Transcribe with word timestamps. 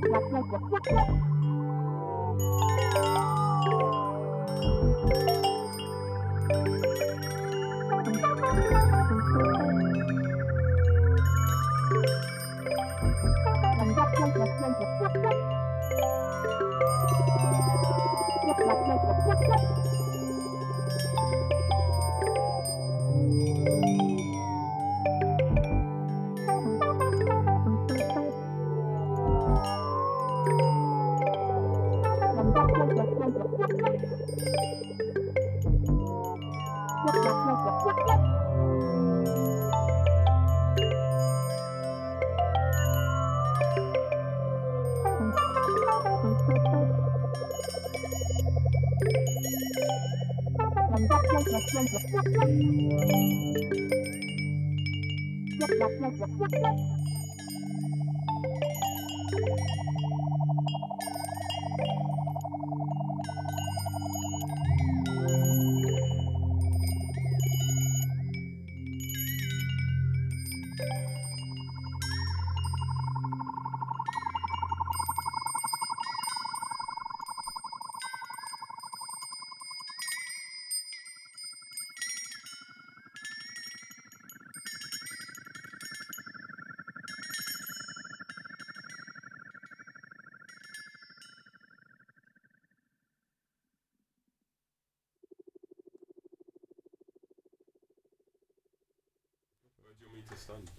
Thank 0.00 0.90
you. 0.90 1.37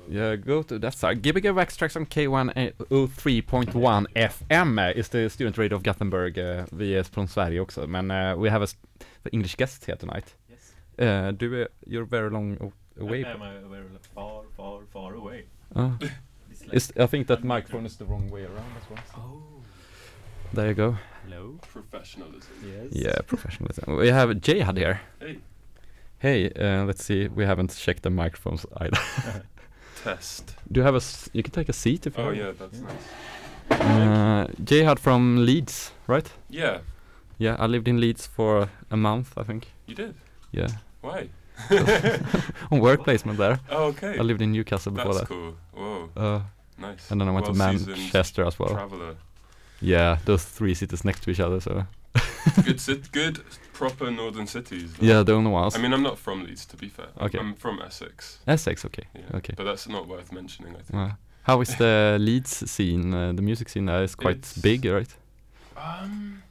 Yeah, 0.10 0.36
go 0.36 0.63
to 0.63 0.80
that 0.80 0.94
side. 0.94 1.21
Gbg 1.21 1.54
Wax 1.54 1.77
Trax 1.77 1.95
on 1.95 2.06
K103.1 2.06 4.06
FM 4.16 4.95
is 4.95 5.10
the 5.10 5.30
student 5.30 5.57
radio 5.57 5.77
of 5.77 5.83
Gothenburg. 5.83 6.39
Uh, 6.39 6.66
vi 6.71 6.95
är 6.95 7.04
från 7.04 7.27
Sverige 7.27 7.60
också, 7.60 7.88
men 7.88 8.12
uh, 8.12 8.36
we 8.42 8.50
have 8.50 8.63
a 8.63 8.68
English 9.31 9.56
guest 9.57 9.86
here 9.86 9.98
tonight. 9.98 10.36
Yes. 10.50 10.74
Uh, 10.98 11.31
do 11.31 11.45
you, 11.45 11.68
you're 11.86 12.06
very 12.06 12.30
long 12.30 12.71
away. 13.00 13.24
Am 13.24 13.42
I 13.42 13.57
very 13.69 13.83
far, 14.16 14.44
far, 14.57 14.81
far 14.94 15.13
away? 15.13 15.44
Uh, 15.75 15.92
like 16.01 16.12
is, 16.74 16.92
I 17.00 17.06
think 17.06 17.27
that 17.27 17.44
microphone 17.44 17.86
is 17.86 17.98
the 17.98 18.06
wrong 18.06 18.27
way 18.31 18.42
around 18.42 18.74
as 18.81 18.89
well. 18.89 19.04
Oh. 19.15 19.44
There 20.51 20.68
you 20.68 20.74
go. 20.74 20.98
Hello. 21.25 21.60
Professionalism. 21.72 22.50
Yes. 22.65 22.88
Yeah, 22.92 23.22
professionalism. 23.27 23.98
We 23.98 24.07
have 24.07 24.30
Jhud 24.30 24.77
here. 24.77 25.01
Hey. 25.19 25.38
Hey, 26.18 26.50
uh, 26.50 26.86
let's 26.86 27.06
see. 27.06 27.27
We 27.27 27.45
haven't 27.45 27.75
checked 27.75 28.01
the 28.04 28.10
microphones 28.10 28.65
either. 28.77 28.98
Test. 30.04 30.56
Do 30.72 30.80
you 30.80 30.86
have 30.86 30.96
a? 30.96 31.04
s- 31.04 31.30
You 31.34 31.44
can 31.44 31.51
take 31.51 31.69
a 31.69 31.74
seat 31.74 32.06
if 32.07 32.18
you. 32.18 32.24
Oh 32.24 32.31
yeah, 32.31 32.51
that's 32.60 32.80
nice. 32.80 33.07
Uh, 33.72 34.48
Jhud 34.63 35.00
from 35.00 35.46
Leeds, 35.46 35.92
right? 36.07 36.28
Yeah, 36.50 36.80
Yeah, 37.38 37.56
I 37.60 37.68
lived 37.68 37.88
in 37.88 38.00
Leeds 38.00 38.28
for 38.28 38.69
a 38.92 38.98
month, 38.98 39.34
I 39.38 39.44
think. 39.44 39.68
you 39.88 39.96
did. 39.96 40.16
Yeah, 40.51 40.68
Why? 41.01 41.30
on 42.72 42.80
work 42.80 43.04
placement 43.04 43.38
there. 43.38 43.60
Oh, 43.69 43.86
okay. 43.90 44.18
I 44.18 44.22
lived 44.24 44.42
in 44.42 44.51
Newcastle 44.51 44.92
before 44.94 45.13
That's 45.13 45.28
that. 45.30 45.36
cool. 45.36 45.54
Whoa, 45.74 46.10
Uh, 46.18 46.40
nice. 46.78 47.12
and 47.12 47.19
then 47.22 47.28
I 47.28 47.31
went 47.31 47.46
to 47.46 47.51
Well-seasoned 47.51 47.98
Manchester 47.98 48.46
as 48.46 48.57
well. 48.60 48.69
Traveler. 48.69 49.16
Yeah, 49.81 50.18
those 50.25 50.44
three 50.44 50.74
cities 50.74 51.04
next 51.06 51.24
to 51.24 51.31
each 51.31 51.40
other. 51.40 51.60
So 51.62 51.86
good, 52.65 52.80
sit, 52.80 53.12
good, 53.12 53.39
proper 53.74 54.12
northern 54.12 54.47
cities. 54.47 54.94
though. 54.94 55.06
yeah, 55.06 55.24
the 55.24 55.33
only 55.33 55.51
ones. 55.51 55.75
I 55.75 55.80
mean, 55.80 55.94
I'm 55.94 56.03
not 56.03 56.18
from 56.18 56.44
Leeds, 56.45 56.65
to 56.68 56.77
be 56.77 56.89
fair. 56.89 57.07
Okay. 57.19 57.39
I'm 57.39 57.56
from 57.56 57.81
Essex. 57.81 58.39
Essex, 58.47 58.86
okay, 58.86 59.03
Yeah. 59.15 59.38
okay. 59.38 59.53
But 59.57 59.63
that's 59.65 59.88
not 59.88 60.07
worth 60.07 60.31
mentioning, 60.31 60.75
I 60.75 60.81
think. 60.81 60.95
Uh, 61.12 61.15
How 61.44 61.62
is 61.62 61.75
the 61.83 62.18
Leeds 62.19 62.69
scene? 62.71 63.13
Uh, 63.13 63.31
the 63.33 63.41
music 63.41 63.69
scene 63.69 63.86
there 63.86 64.03
is 64.03 64.15
quite 64.15 64.38
It's- 64.38 64.57
big, 64.57 64.86
right? 64.86 65.13
Um, 65.77 66.44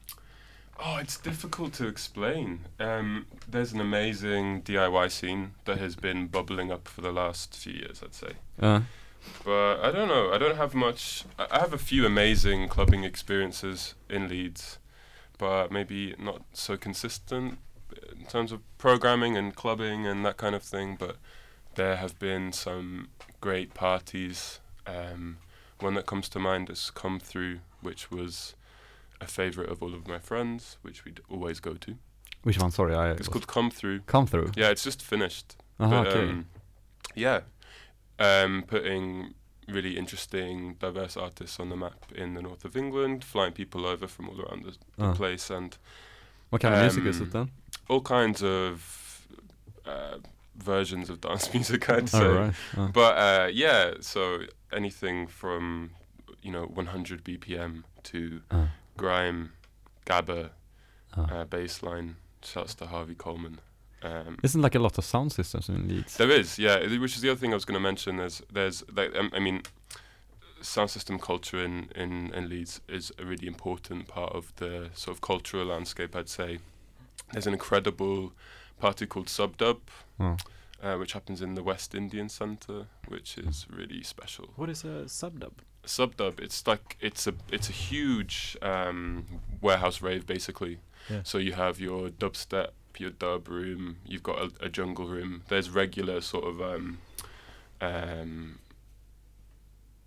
oh, 0.81 0.97
it's 0.97 1.19
difficult 1.19 1.73
to 1.75 1.87
explain. 1.87 2.61
Um, 2.81 3.27
there's 3.51 3.73
an 3.73 3.81
amazing 3.81 4.63
DIY 4.63 5.11
scene 5.11 5.53
that 5.65 5.79
has 5.79 5.97
been 5.97 6.27
bubbling 6.29 6.73
up 6.73 6.89
for 6.89 7.03
the 7.03 7.13
last 7.13 7.55
few 7.57 7.75
years, 7.75 8.03
I'd 8.03 8.15
say. 8.15 8.33
Uh, 8.61 8.81
But 9.45 9.81
I 9.83 9.91
don't 9.93 10.09
know. 10.09 10.33
I 10.33 10.39
don't 10.39 10.57
have 10.57 10.75
much. 10.75 11.25
I 11.39 11.47
I 11.51 11.59
have 11.59 11.75
a 11.75 11.79
few 11.79 12.07
amazing 12.07 12.69
clubbing 12.69 13.05
experiences 13.05 13.95
in 14.09 14.29
Leeds, 14.29 14.79
but 15.39 15.71
maybe 15.73 16.15
not 16.19 16.43
so 16.53 16.77
consistent 16.77 17.59
in 18.19 18.27
terms 18.27 18.53
of 18.53 18.61
programming 18.77 19.37
and 19.37 19.55
clubbing 19.55 20.07
and 20.07 20.25
that 20.27 20.37
kind 20.37 20.55
of 20.55 20.63
thing. 20.63 20.97
But 20.99 21.17
there 21.77 21.97
have 21.97 22.19
been 22.19 22.53
some 22.53 23.09
great 23.41 23.73
parties. 23.75 24.61
Um, 24.87 25.39
one 25.81 25.95
that 25.95 26.07
comes 26.07 26.29
to 26.31 26.39
mind 26.39 26.69
has 26.69 26.91
come 26.91 27.21
through, 27.21 27.61
which 27.81 28.11
was 28.11 28.55
a 29.21 29.27
favorite 29.27 29.71
of 29.71 29.83
all 29.83 29.95
of 29.95 30.07
my 30.09 30.19
friends, 30.19 30.77
which 30.83 31.05
we'd 31.05 31.21
always 31.31 31.61
go 31.61 31.75
to. 31.75 31.97
which 32.43 32.59
one? 32.59 32.71
Sorry, 32.71 32.95
I 32.95 33.11
It's 33.13 33.29
called 33.29 33.47
Come 33.47 33.71
Through. 33.71 34.01
Come 34.01 34.27
Through. 34.27 34.53
Yeah, 34.57 34.71
it's 34.71 34.85
just 34.85 35.03
finished. 35.03 35.57
Uh-huh, 35.81 36.03
But, 36.05 36.07
okay. 36.09 36.29
um, 36.31 36.47
yeah, 37.15 37.41
um, 38.19 38.65
putting 38.67 39.35
really 39.69 39.97
interesting, 39.99 40.75
diverse 40.81 41.17
artists 41.17 41.61
on 41.61 41.69
the 41.69 41.77
map 41.77 42.05
in 42.15 42.35
the 42.35 42.43
north 42.43 42.65
of 42.65 42.77
England, 42.77 43.25
flying 43.25 43.53
people 43.53 43.87
over 43.87 44.07
from 44.09 44.29
all 44.29 44.41
around 44.41 44.65
the, 44.65 44.75
the 44.97 45.11
Uh. 45.11 45.15
place, 45.15 45.51
and 45.51 45.77
what 46.51 46.63
kind 46.63 46.75
of 46.75 46.81
music 46.81 47.05
is 47.05 47.21
um, 47.21 47.27
it 47.27 47.33
then? 47.33 47.51
all 47.89 48.01
kinds 48.01 48.43
of 48.43 49.27
uh, 49.87 50.17
versions 50.57 51.11
of 51.11 51.21
dance 51.21 51.53
music, 51.55 51.89
I'd 51.91 52.09
say. 52.09 52.19
Oh, 52.25 52.35
right. 52.35 52.55
Uh, 52.77 52.89
But 52.89 53.17
uh, 53.19 53.49
yeah, 53.53 53.95
so 54.01 54.43
anything 54.73 55.27
from 55.27 55.91
you 56.43 56.53
know 56.53 56.65
100 56.67 57.25
BPM 57.25 57.85
to 58.05 58.41
uh, 58.51 58.67
grime, 58.97 59.53
gabba, 60.07 60.51
uh. 61.17 61.21
uh, 61.23 61.45
bassline. 61.45 62.15
Shouts 62.43 62.75
to 62.77 62.87
Harvey 62.87 63.15
Coleman. 63.17 63.59
Um, 64.03 64.39
Isn't 64.43 64.63
like 64.63 64.75
a 64.77 64.79
lot 64.79 64.97
of 64.99 65.05
sound 65.05 65.33
systems 65.33 65.69
in 65.69 65.89
Leeds? 65.89 66.17
There 66.17 66.31
is, 66.31 66.59
yeah. 66.59 66.79
Which 66.99 67.17
is 67.17 67.21
the 67.23 67.31
other 67.31 67.41
thing 67.41 67.53
I 67.53 67.55
was 67.55 67.65
going 67.65 67.75
to 67.75 67.81
mention. 67.81 68.17
There's, 68.19 68.43
there's, 68.53 68.85
like, 68.95 69.15
um, 69.17 69.31
I 69.33 69.41
mean, 69.41 69.63
sound 70.61 70.91
system 70.91 71.19
culture 71.19 71.65
in, 71.65 71.89
in 71.95 72.33
in 72.35 72.49
Leeds 72.49 72.81
is 72.89 73.13
a 73.19 73.25
really 73.25 73.47
important 73.47 74.09
part 74.09 74.33
of 74.33 74.53
the 74.57 74.91
sort 74.95 75.17
of 75.17 75.21
cultural 75.21 75.67
landscape. 75.67 76.15
I'd 76.17 76.29
say 76.29 76.59
there's 77.33 77.47
an 77.47 77.53
incredible 77.55 78.33
party 78.81 79.07
called 79.07 79.27
Subdub, 79.27 79.79
Oh. 80.21 80.37
uh, 80.83 80.97
which 80.97 81.13
happens 81.13 81.43
in 81.43 81.55
the 81.55 81.63
West 81.63 81.95
Indian 81.95 82.29
Centre, 82.29 82.87
which 83.09 83.39
is 83.39 83.67
really 83.71 84.03
special. 84.03 84.51
What 84.57 84.69
is 84.71 84.85
a 84.85 85.07
subdub? 85.07 85.53
Subdub, 85.85 86.41
it's 86.41 86.67
like 86.67 86.97
it's 87.01 87.27
a 87.27 87.35
it's 87.51 87.69
a 87.69 87.73
huge 87.73 88.57
um, 88.63 89.25
warehouse 89.61 90.03
rave 90.03 90.27
basically. 90.27 90.79
Yeah. 91.09 91.21
So 91.23 91.39
you 91.39 91.53
have 91.55 91.79
your 91.81 92.09
dubstep, 92.11 92.71
your 93.01 93.11
dub 93.11 93.49
room. 93.49 93.97
You've 94.07 94.23
got 94.23 94.39
a, 94.39 94.51
a 94.67 94.69
jungle 94.69 95.07
room. 95.07 95.43
There's 95.49 95.71
regular 95.71 96.21
sort 96.21 96.45
of 96.45 96.61
um, 96.61 96.99
um, 97.81 98.59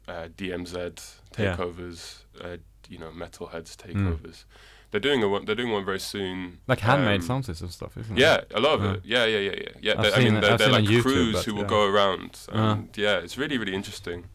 uh, 0.08 0.28
DMZ 0.36 1.00
Yeah. 1.38 1.56
takeovers. 1.56 2.24
Uh, 2.40 2.58
you 2.90 2.98
know, 2.98 3.12
Metalheadz 3.12 3.76
Mm. 3.78 3.94
takeovers. 3.94 4.44
They're 4.90 5.00
doing 5.00 5.24
a 5.24 5.30
one. 5.30 5.46
They're 5.46 5.56
doing 5.56 5.72
one 5.72 5.86
very 5.86 6.00
soon. 6.02 6.60
Like 6.68 6.80
handmade 6.82 7.22
um, 7.22 7.26
sound 7.28 7.46
system 7.46 7.70
stuff, 7.70 7.96
isn't 7.96 8.18
Yeah, 8.18 8.38
it? 8.38 8.52
a 8.54 8.60
lot 8.60 8.74
of 8.80 8.84
Uh, 8.86 8.90
it. 8.96 9.02
Yeah, 9.06 9.24
yeah, 9.26 9.38
yeah, 9.40 9.52
yeah. 9.82 9.94
Yeah, 10.04 10.12
I 10.14 10.20
mean, 10.20 10.42
they're, 10.42 10.58
they're 10.58 10.68
like 10.70 10.84
YouTube, 10.84 11.02
crews 11.04 11.46
who 11.46 11.56
will 11.56 11.64
go 11.64 11.86
around. 11.88 12.38
Uh. 12.52 12.58
And 12.58 12.98
yeah, 12.98 13.20
it's 13.20 13.38
really, 13.38 13.58
really 13.58 13.74
interesting. 13.74 14.26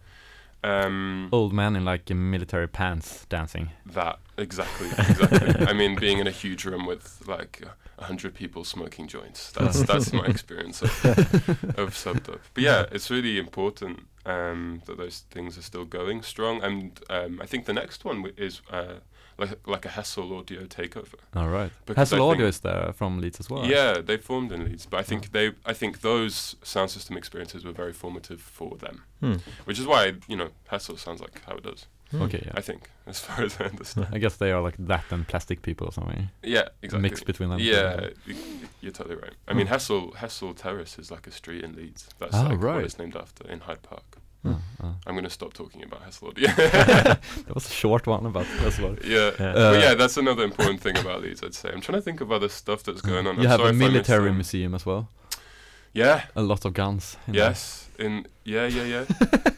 Um, 0.67 1.29
Old 1.31 1.53
man 1.53 1.77
in 1.77 1.85
like 1.85 2.11
military 2.11 2.67
pants 2.67 3.25
dancing. 3.29 3.71
That 3.87 4.19
exactly, 4.37 4.89
exactly. 4.89 5.67
I 5.67 5.73
mean, 5.73 5.97
being 5.97 6.19
in 6.19 6.27
a 6.27 6.33
huge 6.33 6.65
room 6.65 6.87
with 6.87 7.23
like 7.27 7.63
a 7.99 8.05
hundred 8.05 8.35
people 8.35 8.65
smoking 8.65 9.07
joints. 9.07 9.53
That's 9.53 9.83
that's 9.85 10.13
my 10.13 10.27
experience 10.27 10.83
of, 10.83 11.05
of 11.79 11.95
Subdub. 11.95 12.41
But 12.55 12.63
yeah, 12.63 12.87
it's 12.91 13.11
really 13.11 13.39
important 13.39 14.07
um, 14.25 14.83
that 14.87 14.99
those 14.99 15.21
things 15.31 15.57
are 15.57 15.63
still 15.63 15.85
going 15.85 16.23
strong. 16.23 16.63
And 16.63 17.01
um, 17.09 17.41
I 17.41 17.47
think 17.47 17.67
the 17.67 17.73
next 17.73 18.05
one 18.05 18.33
is 18.37 18.61
uh, 18.71 18.97
like 19.39 19.59
like 19.67 19.85
a 19.85 19.89
Hessle 19.91 20.39
audio 20.39 20.63
takeover. 20.65 21.15
All 21.35 21.49
right. 21.49 21.71
Because 21.87 22.13
I 22.13 22.17
Hessle 22.17 22.31
Audio 22.31 22.47
is 22.47 22.61
there 22.61 22.93
from 22.95 23.21
Leeds 23.21 23.41
as 23.41 23.49
well. 23.51 23.67
Yeah, 23.67 24.01
they 24.01 24.17
formed 24.17 24.53
in 24.53 24.65
Leeds, 24.65 24.87
but 24.87 24.97
I 24.99 25.01
Oh. 25.01 25.03
think 25.05 25.33
they 25.33 25.53
I 25.65 25.73
think 25.75 26.01
those 26.01 26.57
sound 26.63 26.91
system 26.91 27.17
experiences 27.17 27.65
were 27.65 27.73
very 27.73 27.93
formative 27.93 28.41
for 28.41 28.77
them, 28.77 29.03
Hmm. 29.21 29.35
which 29.65 29.79
is 29.79 29.87
why 29.87 30.15
you 30.29 30.37
know 30.37 30.51
Hessle 30.71 30.99
sounds 30.99 31.21
like 31.21 31.43
how 31.47 31.57
it 31.57 31.63
does. 31.65 31.87
Hmm. 32.13 32.23
Okay, 32.23 32.41
yeah. 32.47 32.53
I 32.55 32.61
think, 32.61 32.89
as 33.09 33.19
far 33.19 33.45
as 33.45 33.61
I 33.61 33.65
understand. 33.65 34.07
I 34.13 34.19
guess 34.19 34.37
they 34.37 34.53
are 34.53 34.63
like 34.63 34.77
that 34.79 35.05
and 35.11 35.27
plastic 35.27 35.61
people 35.63 35.89
or 35.89 35.93
something. 35.93 36.29
Yeah, 36.43 36.69
exactly. 36.81 37.03
Mix 37.11 37.25
between 37.25 37.51
them. 37.51 37.59
Yeah, 37.59 38.11
y- 38.29 38.37
you're 38.81 38.93
totally 38.93 39.17
right. 39.17 39.35
I 39.49 39.55
mean, 39.55 39.67
Hmm. 39.67 39.75
Hessle 39.75 40.15
Hessle 40.15 40.55
Terrace 40.57 40.99
is 41.01 41.11
like 41.11 41.27
a 41.27 41.33
street 41.33 41.65
in 41.65 41.75
Leeds. 41.75 42.09
That's 42.21 42.35
Oh, 42.37 42.43
like 42.45 42.63
right. 42.63 42.77
what 42.77 42.85
it's 42.85 42.99
named 42.99 43.17
after 43.17 43.43
in 43.51 43.59
Hyde 43.61 43.83
Park. 43.83 44.19
Oh. 44.83 44.95
I'm 45.07 45.15
gonna 45.15 45.31
stop 45.31 45.53
talking 45.53 45.83
about 45.85 46.03
Hessle. 46.07 46.33
yeah, 46.39 46.55
that 47.47 47.55
was 47.55 47.67
a 47.69 47.73
short 47.73 48.07
one 48.07 48.27
about 48.27 48.47
Hessle 48.47 48.93
Audio. 48.93 49.05
yeah. 49.05 49.31
Yeah. 49.39 49.53
but 49.55 49.75
Uh, 49.75 49.79
yeah, 49.81 49.95
that's 49.95 50.17
another 50.17 50.45
important 50.45 50.81
thing 50.81 50.97
about 50.99 51.23
Leeds. 51.23 51.43
I'd 51.43 51.55
say. 51.55 51.71
I'm 51.73 51.81
trying 51.81 51.99
to 51.99 52.03
think 52.03 52.21
of 52.21 52.31
other 52.33 52.49
stuff 52.49 52.83
that's 52.83 53.01
going 53.03 53.27
on. 53.27 53.37
You 53.37 53.43
I'm 53.43 53.49
have 53.49 53.61
a 53.61 53.65
if 53.65 53.69
I 53.69 53.73
missed 53.73 53.91
military 53.93 54.33
museum 54.33 54.75
as 54.75 54.85
well. 54.87 55.09
Yeah. 55.93 56.25
A 56.35 56.43
lot 56.43 56.65
of 56.65 56.73
guns. 56.75 57.17
Yes. 57.27 57.86
In 57.99 58.27
yeah, 58.45 58.67
yeah, 58.67 58.85
yeah. 58.85 59.05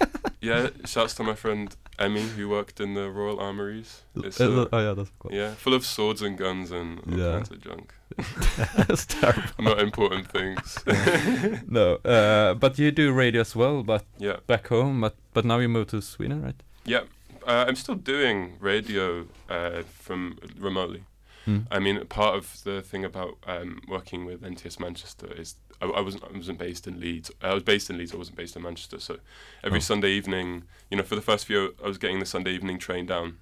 yeah. 0.41 0.69
Shouts 0.85 1.15
to 1.15 1.23
my 1.25 1.35
friend 1.35 1.75
Emmy 1.99 2.23
who 2.23 2.49
worked 2.49 2.81
in 2.81 2.95
the 2.95 3.11
Royal 3.11 3.39
Armouries. 3.41 4.03
It's, 4.25 4.41
Uh, 4.41 4.67
oh 4.73 4.79
yeah, 4.79 4.95
that's 4.95 5.11
cool. 5.19 5.33
yeah, 5.35 5.55
full 5.55 5.75
of 5.75 5.85
swords 5.85 6.23
and 6.23 6.39
guns 6.39 6.71
and 6.71 7.01
all 7.01 7.19
Yeah. 7.19 7.33
kinds 7.33 7.51
of 7.51 7.61
junk. 7.61 7.93
that's 8.87 9.07
terrible. 9.07 9.65
Not 9.65 9.79
important 9.81 10.31
things. 10.31 10.79
no, 11.69 11.95
uh, 12.05 12.55
but 12.55 12.79
you 12.79 12.91
do 12.93 13.13
radio 13.13 13.41
as 13.41 13.57
well, 13.57 13.83
but 13.83 14.05
yeah. 14.19 14.37
back 14.47 14.69
home. 14.69 15.01
But 15.01 15.15
but 15.35 15.45
now 15.45 15.59
you 15.61 15.69
moved 15.69 15.91
to 15.91 16.01
Sweden, 16.01 16.43
right? 16.43 16.63
Yeah, 16.85 17.03
uh, 17.47 17.65
I'm 17.69 17.77
still 17.77 17.97
doing 17.97 18.57
radio 18.61 19.27
uh, 19.51 19.83
from 20.01 20.39
remotely. 20.61 21.03
Hmm. 21.45 21.59
I 21.71 21.79
mean, 21.81 22.05
part 22.07 22.37
of 22.37 22.63
the 22.65 22.83
thing 22.83 23.05
about 23.05 23.37
um, 23.47 23.81
working 23.89 24.27
with 24.27 24.43
NTS 24.43 24.79
Manchester 24.81 25.27
is 25.41 25.57
I, 25.81 25.87
I 25.87 26.01
wasn't 26.01 26.25
I 26.25 26.37
wasn't 26.37 26.59
based 26.59 26.87
in 26.87 27.01
Leeds. 27.01 27.31
I 27.43 27.55
was 27.55 27.63
based 27.63 27.89
in 27.91 27.99
Leeds. 27.99 28.13
I 28.15 28.17
wasn't 28.17 28.37
based 28.37 28.57
in 28.57 28.63
Manchester. 28.63 28.99
So 29.01 29.19
every 29.63 29.79
Oh. 29.79 29.81
Sunday 29.81 30.11
evening, 30.11 30.65
you 30.91 30.97
know, 30.97 31.03
for 31.05 31.15
the 31.15 31.23
first 31.23 31.47
few, 31.47 31.75
I 31.85 31.89
was 31.89 31.99
getting 31.99 32.19
the 32.21 32.27
Sunday 32.27 32.53
evening 32.53 32.79
train 32.79 33.07
down 33.07 33.39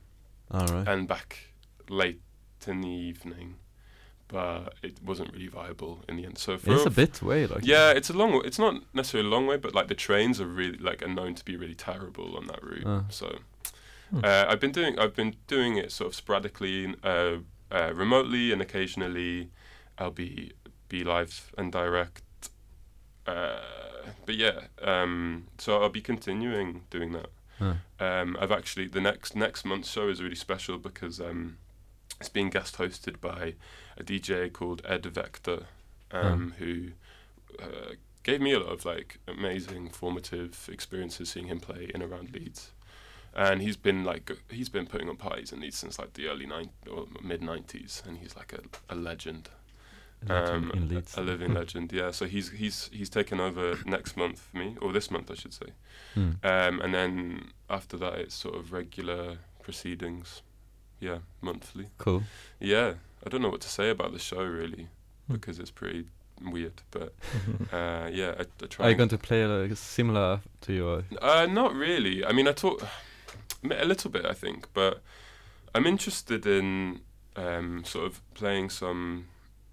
All 0.50 0.66
right. 0.66 0.86
and 0.88 1.08
back 1.08 1.52
late 1.88 2.20
in 2.66 2.80
the 2.80 2.88
evening, 2.88 3.54
but 4.28 4.74
it 4.82 5.00
wasn't 5.04 5.32
really 5.32 5.46
viable 5.46 6.00
in 6.08 6.16
the 6.16 6.24
end. 6.26 6.36
So 6.38 6.58
for 6.58 6.74
it's 6.74 6.84
a 6.86 6.90
bit 6.90 7.22
way, 7.22 7.46
like. 7.46 7.64
yeah, 7.64 7.90
it's 7.92 8.10
a 8.10 8.12
long. 8.12 8.32
way. 8.32 8.40
It's 8.44 8.58
not 8.58 8.82
necessarily 8.92 9.28
a 9.28 9.32
long 9.32 9.46
way, 9.46 9.56
but 9.56 9.74
like 9.74 9.86
the 9.88 9.94
trains 9.94 10.40
are 10.40 10.46
really 10.46 10.78
like 10.78 11.02
are 11.02 11.08
known 11.08 11.34
to 11.36 11.44
be 11.44 11.56
really 11.56 11.74
terrible 11.76 12.36
on 12.36 12.46
that 12.48 12.62
route. 12.62 12.86
Uh. 12.86 13.02
So 13.08 13.38
Hmm. 14.10 14.20
uh, 14.24 14.44
I've 14.48 14.60
been 14.60 14.70
doing 14.72 14.98
I've 15.00 15.16
been 15.16 15.34
doing 15.48 15.76
it 15.78 15.90
sort 15.90 16.06
of 16.08 16.14
sporadically, 16.14 16.94
uh, 17.02 17.38
uh, 17.72 17.92
remotely, 17.92 18.52
and 18.52 18.62
occasionally 18.62 19.50
I'll 19.98 20.12
be 20.12 20.52
be 20.88 21.02
live 21.02 21.52
and 21.58 21.72
direct. 21.72 22.22
Uh, 23.26 23.58
but 24.24 24.34
yeah, 24.34 24.60
um, 24.82 25.46
so 25.58 25.80
I'll 25.80 25.88
be 25.88 26.00
continuing 26.00 26.82
doing 26.90 27.12
that. 27.12 27.30
Huh. 27.58 27.74
Um, 27.98 28.36
I've 28.38 28.52
actually 28.52 28.88
the 28.88 29.00
next 29.00 29.34
next 29.34 29.64
month's 29.64 29.90
show 29.90 30.08
is 30.08 30.22
really 30.22 30.36
special 30.36 30.78
because 30.78 31.20
um, 31.20 31.56
it's 32.20 32.28
being 32.28 32.50
guest 32.50 32.76
hosted 32.76 33.20
by 33.20 33.54
a 33.96 34.04
DJ 34.04 34.52
called 34.52 34.82
Ed 34.84 35.06
Vector, 35.06 35.66
um, 36.10 36.54
who 36.58 36.88
uh, 37.60 37.94
gave 38.22 38.40
me 38.40 38.52
a 38.52 38.58
lot 38.58 38.72
of 38.72 38.84
like 38.84 39.18
amazing 39.26 39.88
formative 39.88 40.68
experiences 40.70 41.30
seeing 41.30 41.46
him 41.46 41.60
play 41.60 41.90
in 41.94 42.02
around 42.02 42.32
Leeds. 42.32 42.72
And 43.34 43.60
he's 43.60 43.76
been 43.76 44.02
like 44.02 44.30
he's 44.50 44.70
been 44.70 44.86
putting 44.86 45.08
on 45.08 45.16
parties 45.16 45.52
in 45.52 45.60
Leeds 45.60 45.76
since 45.76 45.98
like 45.98 46.14
the 46.14 46.26
early 46.26 46.46
nine 46.46 46.70
or 46.90 47.06
mid 47.22 47.42
nineties, 47.42 48.02
and 48.06 48.18
he's 48.18 48.34
like 48.34 48.52
a, 48.52 48.60
a 48.92 48.96
legend, 48.96 49.50
um, 50.30 50.70
in 50.72 50.88
Leeds. 50.88 51.16
a 51.16 51.20
living 51.22 51.54
legend. 51.54 51.92
Yeah, 51.92 52.10
so 52.10 52.26
he's 52.26 52.50
he's 52.50 52.88
he's 52.92 53.08
taken 53.10 53.40
over 53.40 53.78
next 53.84 54.16
month 54.16 54.40
for 54.40 54.58
me, 54.58 54.76
or 54.80 54.92
this 54.92 55.10
month 55.10 55.30
I 55.30 55.34
should 55.34 55.52
say. 55.54 55.66
Hmm. 56.14 56.30
Um, 56.42 56.80
and 56.80 56.94
then 56.94 57.50
after 57.68 57.96
that, 57.98 58.14
it's 58.14 58.34
sort 58.34 58.54
of 58.56 58.72
regular 58.72 59.38
proceedings. 59.62 60.42
Yeah, 61.00 61.18
monthly. 61.42 61.86
Cool. 61.98 62.22
Yeah, 62.58 62.94
I 63.24 63.28
don't 63.28 63.42
know 63.42 63.50
what 63.50 63.60
to 63.62 63.68
say 63.68 63.90
about 63.90 64.12
the 64.12 64.18
show 64.18 64.42
really 64.42 64.88
Hmm. 65.26 65.34
because 65.34 65.58
it's 65.58 65.70
pretty 65.72 66.06
weird. 66.42 66.82
But 66.90 67.12
uh, 67.72 68.08
yeah, 68.12 68.34
I, 68.38 68.44
I 68.62 68.66
try. 68.66 68.86
Are 68.86 68.90
you 68.90 68.96
going 68.96 69.10
to 69.10 69.18
play 69.18 69.44
like, 69.46 69.76
similar 69.76 70.40
to 70.62 70.72
your? 70.72 71.04
uh, 71.20 71.46
not 71.46 71.74
really. 71.74 72.24
I 72.24 72.32
mean, 72.32 72.48
I 72.48 72.52
talk 72.52 72.82
a 73.70 73.84
little 73.84 74.10
bit, 74.10 74.24
I 74.24 74.32
think, 74.34 74.68
but 74.72 75.02
I'm 75.74 75.86
interested 75.86 76.46
in 76.46 77.00
um, 77.36 77.84
sort 77.84 78.06
of 78.06 78.20
playing 78.34 78.70
some 78.70 79.26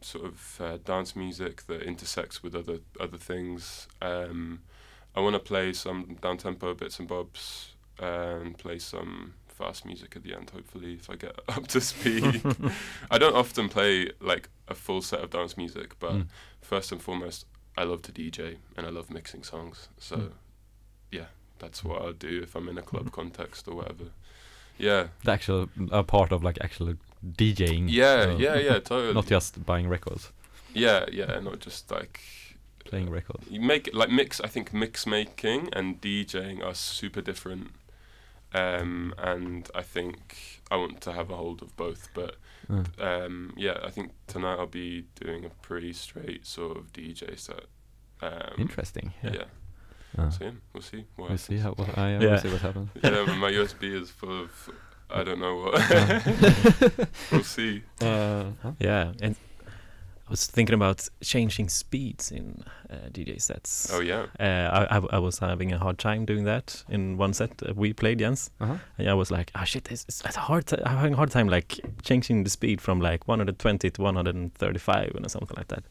sort 0.04 0.26
of 0.26 0.58
uh, 0.62 0.78
dance 0.84 1.16
music 1.16 1.66
that 1.68 1.82
intersects 1.84 2.42
with 2.44 2.56
other 2.56 2.80
other 3.00 3.18
things. 3.18 3.88
Um, 4.02 4.62
I 5.16 5.20
want 5.22 5.36
to 5.36 5.40
play 5.40 5.74
some 5.74 6.18
down 6.22 6.38
tempo 6.38 6.74
bits 6.74 7.00
and 7.00 7.08
bobs 7.08 7.74
and 8.00 8.58
play 8.58 8.80
some 8.80 9.36
fast 9.48 9.86
music 9.86 10.16
at 10.16 10.24
the 10.24 10.34
end. 10.36 10.50
Hopefully, 10.50 10.94
if 10.94 11.10
I 11.10 11.16
get 11.16 11.40
up 11.48 11.68
to 11.68 11.82
speed. 11.82 12.44
I 13.12 13.18
don't 13.18 13.36
often 13.36 13.70
play 13.70 14.12
like 14.20 14.50
a 14.68 14.74
full 14.76 15.02
set 15.02 15.20
of 15.22 15.30
dance 15.30 15.56
music, 15.58 15.96
but 16.00 16.12
Mm. 16.14 16.26
first 16.62 16.92
and 16.92 17.02
foremost, 17.02 17.46
I 17.78 17.84
love 17.84 18.02
to 18.04 18.12
DJ 18.12 18.58
and 18.76 18.86
I 18.88 18.90
love 18.90 19.10
mixing 19.12 19.44
songs. 19.44 19.90
So, 20.00 20.16
Mm. 20.18 20.32
yeah, 21.12 21.26
that's 21.60 21.84
what 21.84 22.02
I'll 22.02 22.14
do 22.14 22.42
if 22.42 22.56
I'm 22.56 22.68
in 22.70 22.78
a 22.78 22.82
club 22.82 23.12
context 23.20 23.68
or 23.68 23.76
whatever. 23.76 24.06
Yeah, 24.80 25.08
The 25.24 25.32
actual 25.32 25.70
a 25.92 26.04
part 26.04 26.32
of 26.32 26.44
like 26.44 26.58
actual 26.62 26.96
DJing. 27.25 27.86
yeah, 27.89 28.24
so 28.24 28.38
yeah, 28.38 28.56
yeah, 28.56 28.80
totally. 28.92 29.13
Not 29.13 29.27
just 29.27 29.65
buying 29.65 29.88
records, 29.88 30.32
yeah, 30.74 31.06
yeah, 31.12 31.39
not 31.39 31.60
just 31.60 31.89
like 31.92 32.20
playing 32.86 33.10
records. 33.10 33.46
you 33.50 33.62
make 33.62 33.89
like 33.94 34.10
mix. 34.10 34.42
I 34.42 34.48
think 34.48 34.74
mix 34.74 35.06
making 35.08 35.70
and 35.74 36.01
DJing 36.01 36.63
are 36.63 36.74
super 36.75 37.22
different. 37.22 37.72
Um, 38.56 39.15
and 39.18 39.68
I 39.74 39.82
think 39.82 40.62
I 40.70 40.75
want 40.75 41.01
to 41.01 41.12
have 41.12 41.32
a 41.32 41.36
hold 41.36 41.63
of 41.63 41.75
both, 41.75 42.10
but 42.13 42.36
Uh, 42.70 42.84
um, 43.03 43.53
yeah, 43.58 43.77
I 43.84 43.89
think 43.89 44.12
tonight 44.27 44.58
I'll 44.60 44.68
be 44.68 45.06
doing 45.15 45.44
a 45.44 45.50
pretty 45.50 45.92
straight 45.94 46.46
sort 46.46 46.77
of 46.77 46.94
DJ 46.94 47.38
set. 47.38 47.65
Um, 48.22 48.53
interesting. 48.60 49.12
Yeah. 49.24 49.34
Yeah. 49.34 49.44
Uh, 50.18 50.30
So 50.30 50.44
yeah, 50.46 50.51
we'll 50.72 50.84
see. 50.84 51.06
What 51.15 51.30
we'll 51.30 51.38
see 51.39 51.58
how. 51.58 51.72
What, 51.72 51.98
I 51.98 52.12
Yeah. 52.12 52.20
We'll 52.20 52.38
see 52.39 52.51
what 52.51 52.62
happens. 52.62 52.89
yeah, 53.03 53.24
but 53.25 53.36
my 53.38 53.51
USB 53.51 53.84
is 54.01 54.12
full 54.12 54.44
of 54.44 54.70
I 55.13 55.24
don't 55.24 55.39
know 55.39 55.55
what. 55.58 57.08
we'll 57.32 57.43
see. 57.43 57.84
Uh, 58.01 58.46
Yeah, 58.79 59.13
and 59.22 59.36
I 60.27 60.29
was 60.32 60.48
thinking 60.48 60.74
about 60.74 61.08
changing 61.22 61.70
speeds 61.70 62.32
in 62.32 62.63
uh, 62.89 63.10
DJ 63.12 63.41
sets. 63.41 63.91
Oh 63.93 64.00
yeah. 64.00 64.25
Uh, 64.39 64.88
I, 64.89 64.98
I, 64.98 65.01
I 65.12 65.20
was 65.20 65.39
having 65.39 65.72
a 65.74 65.77
hard 65.77 65.98
time 66.00 66.25
doing 66.25 66.46
that 66.46 66.84
in 66.89 67.17
one 67.17 67.34
set 67.34 67.51
uh, 67.62 67.74
we 67.75 67.93
played, 67.93 68.20
Jens. 68.20 68.50
uh-huh. 68.60 68.77
And 68.98 69.10
I 69.10 69.13
was 69.13 69.29
like, 69.32 69.51
oh 69.55 69.65
shit, 69.65 69.91
it's, 69.91 70.05
it's 70.08 70.24
a 70.38 70.39
hard 70.39 70.65
t- 70.65 70.77
I'm 70.86 70.98
having 70.98 71.13
a 71.13 71.17
hard 71.17 71.32
time 71.32 71.50
like 71.50 71.79
changing 72.03 72.43
the 72.46 72.50
speed 72.50 72.82
from 72.82 73.01
like 73.01 73.27
120 73.27 73.89
to 73.91 74.01
135 74.01 75.12
and 75.15 75.29
something 75.29 75.55
like 75.58 75.67
that. 75.67 75.84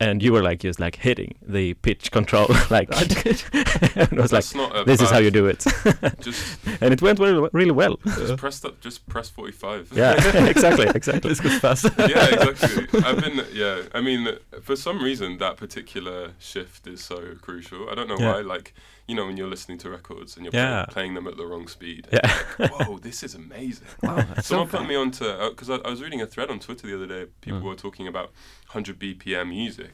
And 0.00 0.22
you 0.22 0.32
were 0.32 0.42
like 0.42 0.58
just 0.58 0.80
like 0.80 0.96
hitting 0.96 1.36
the 1.40 1.74
pitch 1.74 2.10
control, 2.10 2.48
like, 2.70 2.88
and 3.96 4.18
I 4.18 4.22
was 4.22 4.32
like, 4.32 4.44
That's 4.44 4.54
not 4.54 4.86
this 4.86 5.00
is 5.00 5.08
how 5.08 5.18
you 5.18 5.30
do 5.30 5.46
it, 5.46 5.64
Just 6.20 6.58
and 6.80 6.92
it 6.92 7.00
went 7.00 7.20
really, 7.20 7.48
really 7.52 7.70
well. 7.70 7.96
just 8.04 8.18
uh-huh. 8.20 8.36
press 8.36 8.58
that. 8.60 8.80
Just 8.80 9.06
press 9.06 9.30
forty 9.30 9.52
five. 9.52 9.88
yeah, 9.94 10.14
exactly, 10.48 10.86
exactly. 10.94 11.28
This 11.30 11.40
goes 11.40 11.58
fast. 11.60 11.84
yeah, 11.96 12.48
exactly. 12.50 13.02
I've 13.04 13.20
been, 13.20 13.46
yeah. 13.52 13.82
I 13.94 14.00
mean, 14.00 14.36
for 14.62 14.74
some 14.74 15.00
reason, 15.00 15.38
that 15.38 15.56
particular 15.56 16.32
shift 16.40 16.86
is 16.88 17.02
so 17.02 17.36
crucial. 17.40 17.88
I 17.88 17.94
don't 17.94 18.08
know 18.08 18.18
Yeah. 18.18 18.32
why. 18.34 18.40
Like, 18.40 18.74
you 19.06 19.14
know, 19.14 19.26
when 19.26 19.36
you're 19.36 19.48
listening 19.48 19.76
to 19.78 19.90
records 19.90 20.36
and 20.36 20.44
you're 20.46 20.54
Yeah. 20.54 20.84
play, 20.86 20.92
playing 20.94 21.14
them 21.14 21.26
at 21.26 21.36
the 21.36 21.46
wrong 21.46 21.68
speed. 21.68 22.08
Yeah. 22.12 22.20
Like, 22.58 22.70
Whoa, 22.88 22.98
this 22.98 23.22
is 23.22 23.34
amazing. 23.34 23.86
wow, 24.02 24.24
Someone 24.40 24.68
put 24.68 24.86
me 24.86 24.94
onto 24.94 25.24
because 25.50 25.68
I, 25.70 25.76
I 25.76 25.90
was 25.90 26.00
reading 26.02 26.22
a 26.22 26.26
thread 26.26 26.50
on 26.50 26.58
Twitter 26.58 26.86
the 26.86 26.94
other 26.96 27.06
day. 27.06 27.26
People 27.42 27.60
Mm. 27.60 27.64
were 27.64 27.74
talking 27.74 28.08
about 28.08 28.30
100 28.72 28.98
BPM 28.98 29.48
music, 29.50 29.92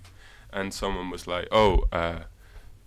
and 0.53 0.73
someone 0.73 1.11
was 1.11 1.27
like, 1.27 1.49
"Oh, 1.51 1.85
uh, 1.93 2.21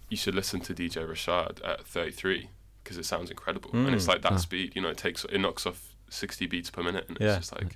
you 0.10 0.18
should 0.18 0.36
listen 0.36 0.60
to 0.62 0.74
DJ 0.74 1.06
Rashad 1.06 1.60
at 1.68 1.86
33 1.86 2.50
because 2.84 2.98
it 2.98 3.06
sounds 3.06 3.30
incredible." 3.30 3.72
And 3.74 3.94
it's 3.94 4.06
Mm. 4.06 4.10
like 4.10 4.22
that 4.22 4.40
speed. 4.40 4.76
You 4.76 4.82
know, 4.82 4.90
it 4.90 4.98
takes 4.98 5.26
it 5.26 5.40
knocks 5.40 5.66
off 5.66 5.94
60 6.10 6.46
beats 6.46 6.70
per 6.70 6.84
minute, 6.84 7.06
and 7.10 7.18
Yeah. 7.20 7.38
it's 7.38 7.50
just 7.50 7.54
like 7.62 7.76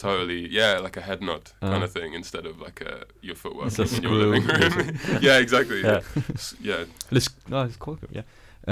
totally 0.00 0.48
yeah, 0.58 0.82
like 0.84 0.96
a 0.96 1.00
head 1.08 1.20
nod 1.20 1.44
kind 1.60 1.82
Ah. 1.82 1.86
of 1.86 1.92
thing 1.92 2.14
instead 2.14 2.46
of 2.46 2.54
like 2.66 2.80
a 2.92 3.04
your 3.26 3.36
footwork 3.36 3.66
It's 3.78 3.92
in 3.98 4.02
your 4.02 4.12
living 4.12 4.44
room. 4.76 4.98
yeah, 5.26 5.38
exactly. 5.44 5.80
Yeah. 5.82 6.00
Yeah, 6.16 6.22
S- 6.34 6.54
yeah. 6.68 6.84
It's, 7.16 7.28
no, 7.48 7.58
it's 7.68 7.76
cool. 7.76 7.98
Yeah. 8.16 8.24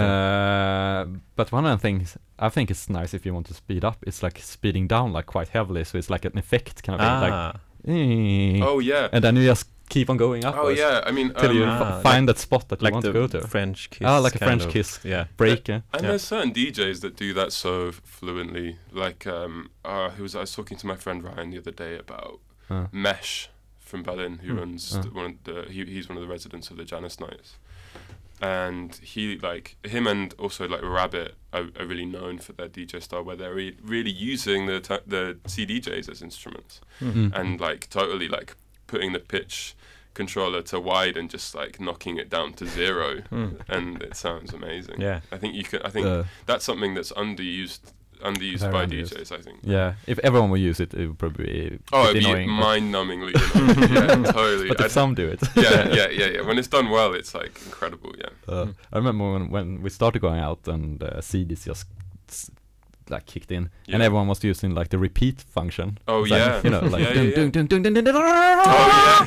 Uh, 0.03 1.07
but 1.37 1.51
one 1.53 1.67
of 1.67 1.79
the 1.79 1.83
things 1.83 2.17
I 2.39 2.49
think 2.51 2.71
it's 2.71 2.89
nice 2.89 3.15
if 3.15 3.27
you 3.27 3.35
want 3.35 3.47
to 3.47 3.55
speed 3.55 3.85
up, 3.85 3.97
it's 4.07 4.23
like 4.23 4.39
speeding 4.39 4.89
down 4.89 5.13
like 5.13 5.27
quite 5.27 5.49
heavily, 5.49 5.85
so 5.85 5.99
it's 5.99 6.11
like 6.11 6.25
an 6.25 6.39
effect 6.39 6.83
kind 6.83 7.01
of 7.01 7.07
thing, 7.07 7.31
like, 7.31 7.33
Ah, 7.33 7.53
Oh 8.71 8.79
yeah. 8.81 9.09
and 9.13 9.23
then 9.25 9.37
you 9.37 9.45
just 9.47 9.67
keep 9.89 10.11
on 10.11 10.17
going 10.17 10.45
up. 10.45 10.55
Oh 10.59 10.69
yeah. 10.69 11.03
I 11.07 11.11
mean, 11.13 11.33
till 11.35 11.53
you 11.53 11.65
um, 11.65 11.71
f- 11.71 11.83
Ah, 11.83 12.01
find 12.03 12.29
that 12.29 12.39
spot 12.39 12.69
that 12.69 12.81
you 12.81 12.85
like 12.85 12.93
want 12.95 13.05
the 13.05 13.13
to 13.13 13.19
go 13.21 13.27
to. 13.27 13.47
French 13.49 13.91
kiss. 13.91 14.07
Ah, 14.07 14.19
like 14.19 14.35
a 14.35 14.39
French 14.39 14.65
of. 14.65 14.71
kiss. 14.73 15.01
Yeah. 15.05 15.25
Break. 15.37 15.69
Yeah. 15.69 15.81
And 15.93 16.03
Yeah. 16.03 16.09
there's 16.11 16.23
certain 16.23 16.53
DJs 16.53 17.01
that 17.01 17.17
do 17.17 17.33
that 17.35 17.53
so 17.53 17.93
fluently. 18.05 18.77
Like, 18.93 19.27
um, 19.27 19.71
uh, 19.85 20.11
who 20.11 20.23
was 20.23 20.35
I 20.35 20.41
was 20.41 20.53
talking 20.55 20.77
to 20.79 20.87
my 20.87 20.97
friend 20.97 21.23
Ryan 21.25 21.51
the 21.51 21.59
other 21.59 21.73
day 21.73 21.99
about 21.99 22.41
Uh, 22.71 22.87
M.E.S.H 22.93 23.49
from 23.81 24.03
Berlin, 24.03 24.39
who 24.45 24.53
Hmm, 24.53 24.59
runs 24.59 24.95
uh. 24.95 25.01
the, 25.03 25.09
one 25.11 25.25
of 25.27 25.45
the 25.45 25.73
he, 25.73 25.85
he's 25.87 26.09
one 26.09 26.19
of 26.19 26.23
the 26.23 26.29
residents 26.29 26.71
of 26.71 26.77
the 26.77 26.85
Janus 26.85 27.19
Nights, 27.19 27.57
and 28.41 28.95
he 28.97 29.39
like 29.39 29.77
him 29.85 30.07
and 30.07 30.35
also 30.39 30.69
like 30.69 30.83
Rabbit 30.83 31.35
are, 31.53 31.67
are 31.79 31.87
really 31.87 32.05
known 32.07 32.39
for 32.39 32.53
their 32.53 32.69
DJ 32.69 33.03
style, 33.03 33.25
where 33.25 33.37
they're 33.37 33.55
re- 33.55 33.77
really 33.83 34.11
using 34.13 34.67
the 34.67 34.81
t- 34.81 34.99
the 35.07 35.39
CDJs 35.47 36.09
as 36.11 36.23
instruments 36.23 36.81
mm. 37.01 37.33
and 37.35 37.61
like 37.61 37.89
totally 37.91 38.29
like 38.29 38.55
putting 38.89 39.13
the 39.13 39.21
pitch 39.21 39.75
controller 40.15 40.63
to 40.63 40.81
wide 40.81 41.17
and 41.17 41.31
just 41.31 41.55
like 41.55 41.79
knocking 41.81 42.17
it 42.19 42.29
down 42.29 42.53
to 42.55 42.67
zero, 42.67 43.21
Mm. 43.31 43.61
and 43.69 44.03
it 44.03 44.17
sounds 44.17 44.53
amazing. 44.53 45.01
Yeah. 45.01 45.21
I 45.31 45.37
think 45.39 45.55
you 45.55 45.63
can. 45.63 45.81
I 45.83 45.91
think 45.91 46.07
Uh, 46.07 46.25
that's 46.47 46.65
something 46.65 46.95
that's 46.95 47.13
underused 47.13 47.81
underused 48.21 48.59
Very 48.67 48.73
by 48.73 48.85
underused. 48.87 49.13
DJs. 49.15 49.31
I 49.39 49.41
think. 49.47 49.59
yeah. 49.63 49.95
If 50.09 50.19
everyone 50.25 50.51
will 50.51 50.59
use 50.71 50.81
it, 50.81 50.93
it 50.93 51.07
would 51.07 51.19
probably 51.21 51.45
be 51.71 51.79
Oh, 51.93 52.11
it'd 52.11 52.15
be 52.25 52.29
annoying. 52.29 52.49
but- 52.49 52.67
mind-numbingly. 52.67 53.33
annoying. 53.55 53.93
yeah, 53.95 54.33
totally. 54.33 54.69
But 54.77 54.91
some 54.91 55.15
do 55.15 55.29
it. 55.29 55.41
yeah, 55.55 55.89
yeah, 55.99 56.09
yeah, 56.21 56.27
yeah. 56.35 56.41
When 56.43 56.59
it's 56.59 56.67
done 56.77 56.89
well, 56.91 57.15
it's 57.15 57.33
like 57.33 57.55
incredible. 57.67 58.13
Yeah. 58.19 58.31
Uh, 58.53 58.65
Mm. 58.67 58.75
I 58.93 58.97
remember 58.99 59.25
when, 59.35 59.51
when 59.51 59.83
we 59.83 59.91
started 59.91 60.19
going 60.21 60.41
out 60.41 60.67
and 60.67 61.01
uh, 61.01 61.21
CDs 61.21 61.65
just 61.65 61.87
like 63.11 63.27
kicked 63.27 63.51
in, 63.51 63.71
and 63.89 64.03
everyone 64.03 64.29
was 64.29 64.43
using 64.45 64.75
like 64.75 64.89
the 64.91 64.99
repeat 64.99 65.41
function. 65.41 65.99
Oh 66.07 66.25
So, 66.27 66.37
yeah. 66.37 66.61
you 66.65 66.71
know, 66.71 66.81
like 66.81 67.03
yeah, 67.15 67.23
yeah, 67.23 67.23
yeah. 67.23 68.59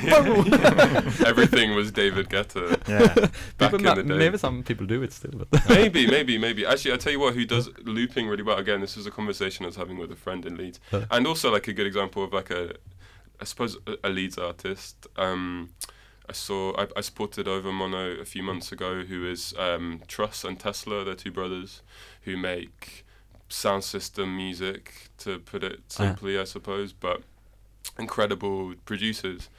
yeah. 0.03 0.41
yeah. 0.45 1.27
Everything 1.27 1.75
was 1.75 1.91
David 1.91 2.29
Guetta. 2.29 2.77
Yeah. 2.91 3.13
Back 3.57 3.71
People 3.71 3.87
in 3.99 4.07
the 4.07 4.13
day. 4.13 4.19
Maybe 4.19 4.37
some 4.37 4.63
people 4.63 4.85
do 4.85 5.01
it 5.03 5.13
still, 5.13 5.31
but 5.31 5.47
maybe, 5.69 6.07
maybe, 6.07 6.37
maybe. 6.37 6.65
Actually, 6.65 6.93
I 6.93 6.97
tell 6.97 7.11
you 7.13 7.19
what, 7.19 7.33
who 7.35 7.45
does 7.45 7.69
looping 7.83 8.27
really 8.27 8.43
well. 8.43 8.57
Again, 8.57 8.81
this 8.81 8.95
was 8.97 9.05
a 9.05 9.11
conversation 9.11 9.65
I 9.65 9.67
was 9.67 9.75
having 9.77 9.97
with 9.97 10.11
a 10.11 10.15
friend 10.15 10.45
in 10.45 10.57
Leeds, 10.57 10.79
Huh. 10.89 11.05
and 11.11 11.25
also 11.27 11.51
like 11.51 11.67
a 11.67 11.73
good 11.73 11.87
example 11.87 12.23
of 12.23 12.33
like 12.33 12.49
a, 12.51 12.73
I 13.39 13.45
suppose 13.45 13.77
a, 13.87 13.95
a 14.03 14.09
Leeds 14.09 14.37
artist. 14.37 15.07
Um, 15.15 15.69
I 16.29 16.33
saw 16.33 16.73
I, 16.77 16.87
I 16.97 17.01
supported 17.01 17.45
Overmono 17.47 18.19
a 18.19 18.25
few 18.25 18.43
months 18.43 18.71
ago, 18.71 19.03
who 19.03 19.25
is 19.29 19.53
um, 19.57 20.01
Truss 20.07 20.43
and 20.43 20.59
Tessela. 20.59 21.05
They're 21.05 21.15
two 21.15 21.31
brothers 21.31 21.81
who 22.23 22.35
make 22.37 23.05
sound 23.51 23.83
system 23.83 24.35
music, 24.35 25.09
to 25.19 25.39
put 25.39 25.63
it 25.63 25.79
Ah, 25.91 25.93
simply, 26.03 26.39
I 26.39 26.45
suppose, 26.45 26.93
but 26.93 27.21
incredible 27.99 28.73
producers. 28.85 29.49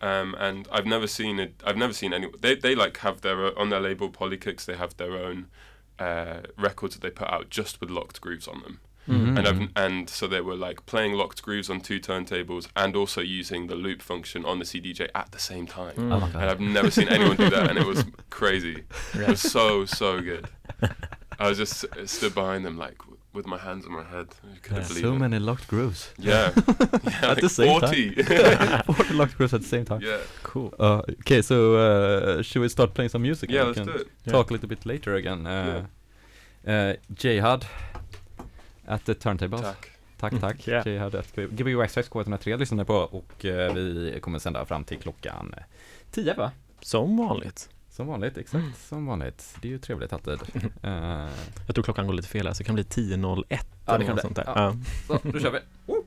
Um, 0.00 0.36
and 0.38 0.68
I've 0.70 0.86
never 0.86 1.06
seen 1.08 1.40
it. 1.40 1.54
I've 1.64 1.76
never 1.76 1.92
seen 1.92 2.12
any. 2.12 2.28
They 2.40 2.54
they 2.54 2.74
like 2.76 2.98
have 2.98 3.20
their 3.22 3.58
on 3.58 3.70
their 3.70 3.80
label 3.80 4.10
Polykicks. 4.10 4.64
They 4.64 4.76
have 4.76 4.96
their 4.96 5.12
own 5.14 5.46
uh, 5.98 6.40
records 6.56 6.94
that 6.94 7.02
they 7.02 7.10
put 7.10 7.28
out 7.28 7.50
just 7.50 7.80
with 7.80 7.90
locked 7.90 8.20
grooves 8.20 8.46
on 8.46 8.62
them. 8.62 8.80
Mhm. 9.08 9.38
And 9.38 9.48
I've, 9.48 9.68
and 9.74 10.10
so 10.10 10.26
they 10.28 10.42
were 10.42 10.54
like 10.54 10.84
playing 10.86 11.14
locked 11.14 11.40
grooves 11.42 11.70
on 11.70 11.80
two 11.80 11.98
turntables 11.98 12.68
and 12.76 12.94
also 12.94 13.22
using 13.22 13.66
the 13.66 13.74
loop 13.74 14.02
function 14.02 14.44
on 14.44 14.58
the 14.58 14.66
CDJ 14.66 15.08
at 15.14 15.32
the 15.32 15.38
same 15.38 15.66
time. 15.66 15.96
Mm. 15.96 16.12
Oh 16.12 16.24
And. 16.26 16.36
I've 16.50 16.60
never 16.60 16.90
seen 16.90 17.08
anyone 17.08 17.36
do 17.36 17.48
that, 17.50 17.70
and 17.70 17.78
it 17.78 17.86
was 17.86 18.04
crazy. 18.30 18.84
It 19.14 19.26
was 19.28 19.40
so 19.40 19.84
so 19.86 20.20
good. 20.20 20.46
I 21.40 21.48
was 21.48 21.56
just 21.58 21.86
stood 22.06 22.34
behind 22.34 22.64
them 22.66 22.76
like 22.76 22.98
with 23.34 23.46
my 23.46 23.58
hands 23.58 23.86
on 23.86 23.92
my 23.92 24.04
head. 24.04 24.26
Couldn't 24.62 24.82
Yeah. 24.82 24.88
believe 24.88 25.02
So 25.02 25.12
it. 25.14 25.18
many 25.18 25.38
locked 25.38 25.68
grooves. 25.68 26.12
Yeah, 26.18 26.52
yeah 27.04 27.30
At 27.32 27.40
the 27.40 27.48
same 27.48 27.80
40. 27.80 28.22
Forty 28.94 29.14
locked 29.14 29.36
grooves 29.36 29.54
at 29.54 29.60
the 29.62 29.68
same 29.68 29.84
time. 29.84 30.00
yeah, 30.02 30.18
Cool. 30.42 30.72
Uh, 30.78 31.02
okay, 31.20 31.42
so 31.42 31.54
uh, 31.76 32.42
should 32.42 32.62
we 32.62 32.68
start 32.68 32.94
playing 32.94 33.10
some 33.10 33.22
music? 33.22 33.50
yeah. 33.50 33.64
Let's 33.66 33.78
can 33.78 33.86
do 33.86 33.92
it. 34.00 34.06
Yeah. 34.24 34.32
Talk 34.32 34.50
a 34.50 34.52
little 34.54 34.68
bit 34.68 34.86
later 34.86 35.14
again. 35.14 35.46
Uh, 35.46 35.86
uh, 36.66 36.92
Jihad 37.14 37.64
at 38.86 39.04
the 39.04 39.14
turntables. 39.14 39.62
Tack. 39.62 39.90
Tack, 40.20 40.40
tack. 40.40 40.66
Ja. 40.66 40.82
Jihad 40.86 41.14
at 41.14 41.38
Access 41.82 42.08
K103 42.10 42.56
lyssnar 42.58 42.78
ni 42.78 42.84
på 42.84 42.94
och 42.96 43.44
eh, 43.44 43.74
vi 43.74 44.18
kommer 44.22 44.38
sända 44.38 44.64
fram 44.64 44.84
till 44.84 44.98
klockan 44.98 45.54
eh, 45.56 45.62
10 46.10 46.34
va? 46.34 46.52
Som 46.80 47.16
vanligt. 47.16 47.68
Som 47.98 48.06
vanligt, 48.06 48.36
exakt 48.38 48.54
Mm. 48.62 48.72
som 48.88 49.06
vanligt. 49.06 49.56
Det 49.62 49.68
är 49.68 49.72
ju 49.72 49.78
trevligt 49.78 50.12
alltid. 50.12 50.38
Eh, 50.82 51.28
Jag 51.66 51.74
tror 51.74 51.82
klockan 51.82 52.06
går 52.06 52.14
lite 52.14 52.28
fel 52.28 52.46
här, 52.46 52.54
så 52.54 52.58
det 52.58 52.64
kan 52.64 52.74
bli 52.74 52.84
10.01 52.84 53.58
Ja, 53.86 53.94
eller 53.94 54.08
något 54.08 54.20
sånt 54.20 54.36
där. 54.36 54.44
Ja. 54.46 54.74
så, 55.06 55.20
då 55.32 55.38
kör 55.40 55.50
vi. 55.50 55.58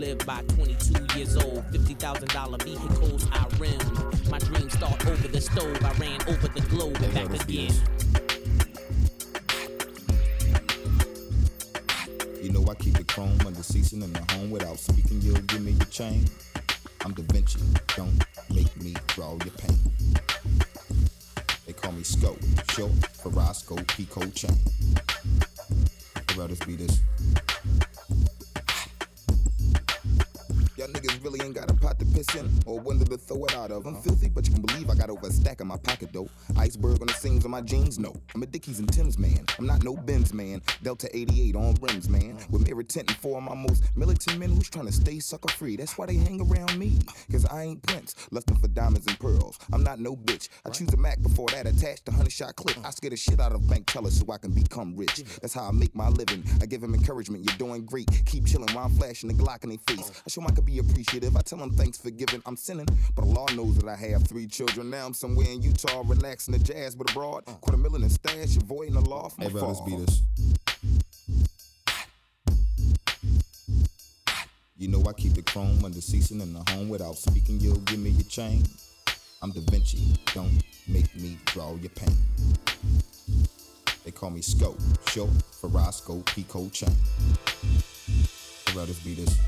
seen, 0.00 0.12
I've 0.12 0.26
by 0.26 0.42
22 0.54 1.18
years 1.18 1.36
old. 1.36 1.64
$50,000 1.72 2.62
vehicles 2.62 3.26
I 3.32 3.46
rim. 3.58 4.30
My 4.30 4.38
dreams 4.38 4.72
start 4.74 5.06
over 5.06 5.28
the 5.28 5.40
stove, 5.40 5.82
I 5.84 5.92
ran 5.94 6.20
over 6.28 6.48
the 6.48 6.60
globe 6.68 6.96
and 7.02 7.14
back 7.14 7.42
again. 7.42 7.72
You 12.42 12.52
know 12.52 12.64
I 12.70 12.74
keep 12.74 12.96
the 12.96 13.04
chrome 13.04 13.38
under 13.46 13.62
season 13.62 14.02
in 14.02 14.12
the 14.12 14.32
home 14.32 14.50
without 14.50 14.78
speaking. 14.78 15.20
You'll 15.20 15.40
give 15.42 15.62
me 15.62 15.72
your 15.72 15.86
chain. 15.86 16.24
I'm 17.04 17.12
Da 17.12 17.22
Vinci. 17.32 17.60
Don't 17.96 18.24
make 18.54 18.74
me 18.82 18.94
draw 19.08 19.32
your 19.32 19.54
pain. 19.58 19.78
They 21.66 21.72
call 21.72 21.92
me 21.92 22.02
Scope, 22.02 22.38
short 22.72 22.92
for 23.16 23.30
Roscoe 23.30 23.76
P 23.88 24.04
Coldchain. 24.04 24.56
I'd 26.16 26.36
rather 26.36 26.56
be 26.66 26.76
this. 26.76 27.00
To 32.00 32.06
piss 32.06 32.34
in 32.34 32.50
or 32.66 32.80
window 32.80 33.04
to 33.04 33.16
throw 33.16 33.44
it 33.44 33.54
out 33.54 33.70
of. 33.70 33.86
I'm 33.86 33.94
uh-huh. 33.94 34.02
filthy, 34.02 34.28
but 34.28 34.46
you 34.46 34.54
can 34.54 34.62
believe 34.62 34.90
I 34.90 34.94
got 34.94 35.10
over 35.10 35.26
a 35.26 35.30
stack 35.30 35.60
in 35.60 35.68
my 35.68 35.76
pocket 35.76 36.10
though. 36.12 36.28
Iceberg 36.58 37.00
on 37.00 37.06
the 37.06 37.12
seams 37.14 37.44
of 37.44 37.50
my 37.50 37.60
jeans, 37.60 37.98
no. 37.98 38.14
I'm 38.34 38.42
a 38.42 38.46
Dickies 38.46 38.80
and 38.80 38.92
Tim's 38.92 39.18
man. 39.18 39.44
I'm 39.58 39.66
not 39.66 39.84
no 39.84 39.96
Benz 39.96 40.34
man. 40.34 40.60
Delta 40.82 41.08
88 41.16 41.56
on 41.56 41.74
rims, 41.80 42.08
man. 42.08 42.36
Uh-huh. 42.36 42.46
With 42.50 42.66
mirror 42.66 42.82
tint 42.82 43.08
and 43.08 43.16
four 43.18 43.38
of 43.38 43.44
my 43.44 43.54
most 43.54 43.84
militant 43.96 44.38
men 44.38 44.50
who's 44.50 44.68
trying 44.68 44.86
to 44.86 44.92
stay 44.92 45.20
sucker 45.20 45.52
free. 45.52 45.76
That's 45.76 45.96
why 45.96 46.06
they 46.06 46.16
hang 46.16 46.40
around 46.40 46.76
me. 46.76 46.98
Cause 47.30 47.46
I 47.46 47.62
ain't 47.62 47.82
Prince, 47.82 48.14
left 48.32 48.48
them 48.48 48.56
for 48.56 48.68
diamonds 48.68 49.06
and 49.06 49.18
pearls. 49.18 49.58
I'm 49.72 49.84
not 49.84 50.00
no 50.00 50.16
bitch. 50.16 50.48
I 50.66 50.70
choose 50.70 50.92
a 50.92 50.96
Mac 50.96 51.22
before 51.22 51.48
that 51.48 51.66
attached 51.66 52.06
to 52.06 52.10
100 52.10 52.30
shot 52.32 52.56
clip. 52.56 52.76
Uh-huh. 52.78 52.88
I 52.88 52.90
scare 52.90 53.10
the 53.10 53.16
shit 53.16 53.40
out 53.40 53.52
of 53.52 53.68
bank 53.68 53.86
tellers 53.86 54.18
so 54.18 54.30
I 54.32 54.38
can 54.38 54.50
become 54.50 54.96
rich. 54.96 55.22
That's 55.40 55.54
how 55.54 55.68
I 55.68 55.70
make 55.70 55.94
my 55.94 56.08
living. 56.08 56.44
I 56.60 56.66
give 56.66 56.80
them 56.80 56.94
encouragement. 56.94 57.44
You're 57.44 57.58
doing 57.58 57.84
great. 57.84 58.08
Keep 58.26 58.46
chilling 58.46 58.74
while 58.74 58.86
I'm 58.86 58.94
flashing 58.94 59.28
the 59.28 59.34
Glock 59.34 59.62
in 59.64 59.70
their 59.70 59.78
face. 59.86 60.10
I 60.26 60.28
show 60.28 60.40
show 60.40 60.44
'em 60.44 60.52
I 60.52 60.54
can 60.54 60.64
be 60.64 60.78
appreciative. 60.78 61.36
I 61.36 61.42
tell 61.42 61.58
them 61.58 61.72
thanks 61.72 61.89
for 61.98 62.10
giving. 62.10 62.42
I'm 62.46 62.56
sinning, 62.56 62.86
but 63.14 63.22
Allah 63.24 63.46
knows 63.54 63.76
that 63.78 63.88
I 63.88 63.96
have 63.96 64.26
three 64.26 64.46
children. 64.46 64.90
Now 64.90 65.06
I'm 65.06 65.14
somewhere 65.14 65.46
in 65.48 65.62
Utah, 65.62 66.02
relaxing 66.06 66.52
the 66.52 66.58
jazz, 66.62 66.94
but 66.94 67.10
abroad. 67.10 67.44
Quarter 67.60 67.78
million 67.78 68.02
in 68.04 68.10
stash, 68.10 68.56
avoiding 68.56 68.94
the 68.94 69.00
law 69.00 69.28
from 69.28 69.44
Hey, 69.44 69.48
afar. 69.50 69.68
let's 69.68 69.80
beat 69.82 69.98
this. 70.06 70.22
You 74.76 74.88
know 74.88 75.02
I 75.06 75.12
keep 75.12 75.34
the 75.34 75.42
chrome 75.42 75.84
under 75.84 76.00
season 76.00 76.40
in 76.40 76.54
the 76.54 76.70
home 76.72 76.88
without 76.88 77.16
speaking. 77.18 77.60
You'll 77.60 77.76
give 77.80 77.98
me 77.98 78.10
your 78.10 78.24
chain. 78.24 78.64
I'm 79.42 79.50
Da 79.52 79.60
Vinci. 79.70 79.98
Don't 80.34 80.62
make 80.88 81.14
me 81.16 81.38
draw 81.46 81.74
your 81.76 81.90
pain. 81.90 82.16
They 84.04 84.10
call 84.10 84.30
me 84.30 84.40
Scope, 84.40 84.78
short 85.10 85.30
for 85.60 85.68
Roscoe 85.68 86.22
P 86.34 86.44
Coldchain. 86.44 86.94
I'd 88.68 88.74
rather 88.74 88.94
be 89.04 89.14
this. 89.14 89.38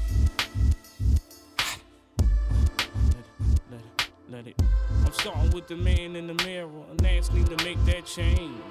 Let 4.32 4.46
it. 4.46 4.60
I'm 5.04 5.12
starting 5.12 5.50
with 5.50 5.68
the 5.68 5.76
man 5.76 6.16
in 6.16 6.26
the 6.26 6.34
mirror 6.44 6.70
and 6.90 7.06
asking 7.06 7.44
to 7.44 7.64
make 7.64 7.82
that 7.84 8.06
change. 8.06 8.62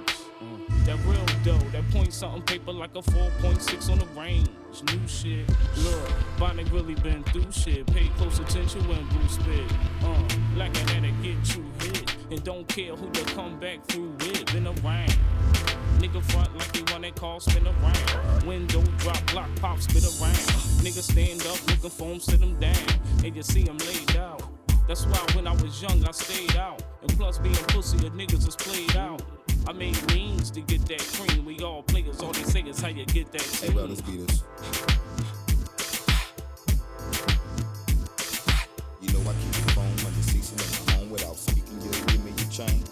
Uh, 0.41 0.85
that 0.85 0.97
real 1.05 1.23
dough, 1.43 1.63
that 1.69 1.87
point 1.91 2.11
something 2.11 2.41
paper 2.41 2.71
like 2.71 2.95
a 2.95 3.01
4.6 3.01 3.91
on 3.91 3.99
the 3.99 4.05
range. 4.19 4.49
New 4.91 5.07
shit, 5.07 5.47
look, 5.77 6.11
Bonnie 6.39 6.63
really 6.65 6.95
been 6.95 7.23
through 7.25 7.51
shit. 7.51 7.85
Pay 7.93 8.07
close 8.17 8.39
attention 8.39 8.87
when 8.87 9.05
Bruce 9.09 9.33
spit. 9.33 9.71
Uh, 10.03 10.23
like 10.57 10.75
I 10.75 10.91
had 10.93 11.03
to 11.03 11.11
get 11.21 11.55
you 11.55 11.63
hit. 11.81 12.15
And 12.31 12.43
don't 12.43 12.67
care 12.67 12.95
who 12.95 13.05
you 13.05 13.25
come 13.25 13.59
back 13.59 13.85
through 13.85 14.09
with. 14.19 14.45
Been 14.47 14.65
around. 14.65 15.15
Nigga 15.99 16.23
front 16.31 16.57
like 16.57 16.75
he 16.75 16.81
want 16.91 17.03
that 17.03 17.15
call 17.15 17.39
spin 17.39 17.67
around. 17.67 18.43
Window 18.47 18.81
drop, 18.97 19.31
block 19.31 19.49
pop, 19.57 19.79
spit 19.79 20.03
around. 20.03 20.33
Nigga 20.81 21.03
stand 21.03 21.45
up, 21.45 21.61
looking 21.67 21.91
for 21.91 22.13
him, 22.13 22.19
sit 22.19 22.39
him 22.39 22.59
down. 22.59 22.75
And 23.23 23.35
you 23.35 23.43
see 23.43 23.61
him 23.61 23.77
laid 23.77 24.15
out. 24.17 24.30
That's 24.87 25.05
why 25.05 25.19
when 25.35 25.47
I 25.47 25.53
was 25.53 25.81
young, 25.81 26.03
I 26.05 26.11
stayed 26.11 26.55
out. 26.55 26.83
And 27.01 27.11
plus, 27.17 27.37
being 27.37 27.55
pussy, 27.69 27.97
the 27.97 28.09
niggas 28.09 28.47
is 28.47 28.55
played 28.55 28.95
out. 28.95 29.21
I 29.67 29.73
made 29.73 29.95
means 30.13 30.51
to 30.51 30.61
get 30.61 30.85
that 30.87 30.99
cream. 30.99 31.45
We 31.45 31.59
all 31.59 31.83
players, 31.83 32.21
all 32.21 32.31
they 32.31 32.43
say 32.43 32.61
is 32.61 32.81
how 32.81 32.89
you 32.89 33.05
get 33.05 33.31
that 33.31 33.41
cream. 33.41 33.71
Hey, 33.71 33.73
bro, 33.73 33.87
team. 33.87 33.89
let's 33.89 34.01
beat 34.01 34.27
this. 34.27 34.43
You 39.01 39.13
know 39.13 39.29
I 39.29 39.33
keep 39.33 39.51
the 39.51 39.71
phone 39.73 40.07
under 40.07 40.23
season 40.23 40.57
in 40.59 40.85
the 40.85 40.91
home 40.93 41.09
without 41.09 41.37
speaking. 41.37 41.79
You'll 41.81 42.05
give 42.05 42.25
me 42.25 42.31
your 42.37 42.49
chain. 42.49 42.83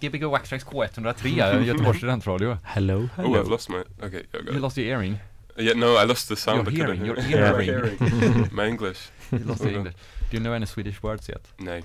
Gbg 0.00 0.30
Wax 0.30 0.48
Trax 0.50 0.64
K103, 0.64 1.64
Göteborgs 1.66 1.98
studentradio. 2.00 2.58
Hello. 2.64 3.08
Oh, 3.18 3.34
I've 3.34 3.48
lost 3.48 3.68
my. 3.68 3.84
Okay, 4.02 4.24
yeah, 4.34 4.40
go. 4.42 4.52
You 4.52 4.58
lost 4.60 4.76
your 4.76 4.86
earring. 4.86 5.18
Yeah, 5.58 5.74
no, 5.74 5.96
I 5.96 6.04
lost 6.04 6.28
the 6.28 6.36
sound. 6.36 6.66
Your 6.72 6.84
I 6.84 6.88
couldn't 6.88 7.04
hearing, 7.04 7.24
hear 7.24 7.38
your 7.38 7.60
it. 7.60 7.98
hearing. 8.00 8.48
My 8.52 8.66
English. 8.66 9.10
You 9.32 9.38
lost 9.40 9.62
your 9.62 9.72
English. 9.74 9.94
Do 10.30 10.36
you 10.36 10.42
know 10.42 10.52
any 10.54 10.64
Swedish 10.66 11.02
words 11.02 11.28
yet? 11.28 11.42
No, 11.58 11.80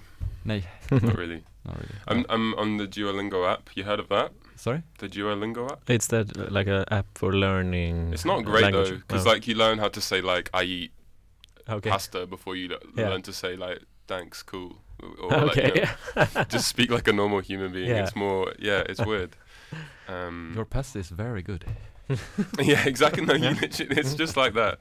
Nej, 0.46 0.64
not 0.92 1.18
really. 1.18 1.44
not 1.66 1.76
really. 1.78 1.96
I'm 2.08 2.26
I'm 2.30 2.54
on 2.56 2.78
the 2.78 2.88
Duolingo 2.88 3.46
app. 3.52 3.70
You 3.76 3.84
heard 3.84 4.00
of 4.00 4.08
that? 4.10 4.32
Sorry? 4.56 4.84
The 5.00 5.10
Duolingo 5.10 5.70
app. 5.72 5.90
It's 5.90 6.08
that 6.08 6.38
uh, 6.38 6.46
like 6.52 6.68
an 6.68 6.86
app 6.92 7.08
for 7.16 7.34
learning. 7.34 8.14
It's 8.14 8.24
not 8.26 8.46
great 8.46 8.64
language. 8.64 8.90
though, 8.90 8.96
because 9.08 9.26
Oh. 9.28 9.32
like 9.32 9.48
you 9.48 9.56
learn 9.56 9.80
how 9.80 9.90
to 9.90 10.00
say 10.00 10.22
like 10.22 10.50
I 10.54 10.64
eat 10.64 10.92
okay. 11.68 11.90
pasta 11.90 12.26
before 12.28 12.56
you 12.56 12.70
le- 12.70 12.80
Yeah. 12.96 13.10
learn 13.10 13.24
to 13.24 13.34
say 13.34 13.58
like 13.58 13.80
thanks, 14.08 14.44
cool, 14.44 14.78
or 15.22 15.30
like, 15.30 15.58
okay. 15.58 15.72
you 15.76 16.22
know, 16.36 16.44
just 16.50 16.68
speak 16.68 16.90
like 16.90 17.08
a 17.08 17.14
normal 17.14 17.40
human 17.40 17.72
being. 17.72 17.90
Yeah. 17.90 18.04
It's 18.04 18.16
more, 18.16 18.54
yeah, 18.60 18.84
it's 18.88 19.06
weird. 19.06 19.36
Um, 20.08 20.54
Your 20.56 20.66
past 20.66 20.96
is 20.96 21.10
very 21.10 21.42
good. 21.42 21.66
yeah, 22.62 22.86
exactly. 22.86 23.26
No, 23.26 23.34
you 23.34 23.50
literally, 23.50 23.98
it's 23.98 24.14
just 24.14 24.38
like 24.38 24.54
that. 24.54 24.80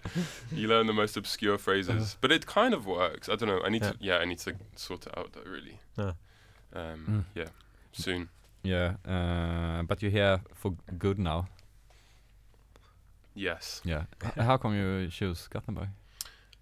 You 0.52 0.68
learn 0.68 0.86
the 0.86 0.92
most 0.92 1.16
obscure 1.16 1.56
phrases, 1.56 2.16
but 2.20 2.30
it 2.30 2.44
kind 2.46 2.74
of 2.74 2.86
works. 2.86 3.28
I 3.30 3.36
don't 3.36 3.48
know. 3.48 3.60
I 3.64 3.70
need 3.70 3.82
to, 3.82 3.96
yeah, 3.98 4.18
I 4.18 4.26
need 4.26 4.38
to 4.40 4.54
sort 4.76 5.06
it 5.06 5.16
out 5.18 5.32
though. 5.32 5.50
Really. 5.50 5.78
Yeah. 5.96 6.12
Um, 6.74 7.06
Mm. 7.08 7.24
Yeah, 7.34 7.48
soon. 7.92 8.28
Yeah, 8.62 8.94
uh, 9.06 9.82
but 9.84 10.02
you're 10.02 10.10
here 10.10 10.40
for 10.54 10.74
good 10.98 11.18
now. 11.18 11.48
Yes. 13.34 13.80
Yeah. 13.84 14.04
H- 14.24 14.34
How 14.36 14.56
come 14.58 14.74
you 14.74 15.08
choose 15.08 15.48
Gothenburg? 15.48 15.88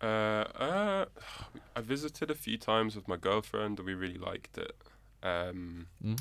Uh, 0.02 0.44
uh, 0.58 1.04
I 1.76 1.80
visited 1.80 2.30
a 2.30 2.34
few 2.34 2.58
times 2.58 2.96
with 2.96 3.08
my 3.08 3.16
girlfriend, 3.16 3.78
and 3.78 3.86
we 3.86 3.94
really 3.94 4.18
liked 4.18 4.58
it. 4.58 4.76
Um, 5.22 5.86
Mm? 6.04 6.18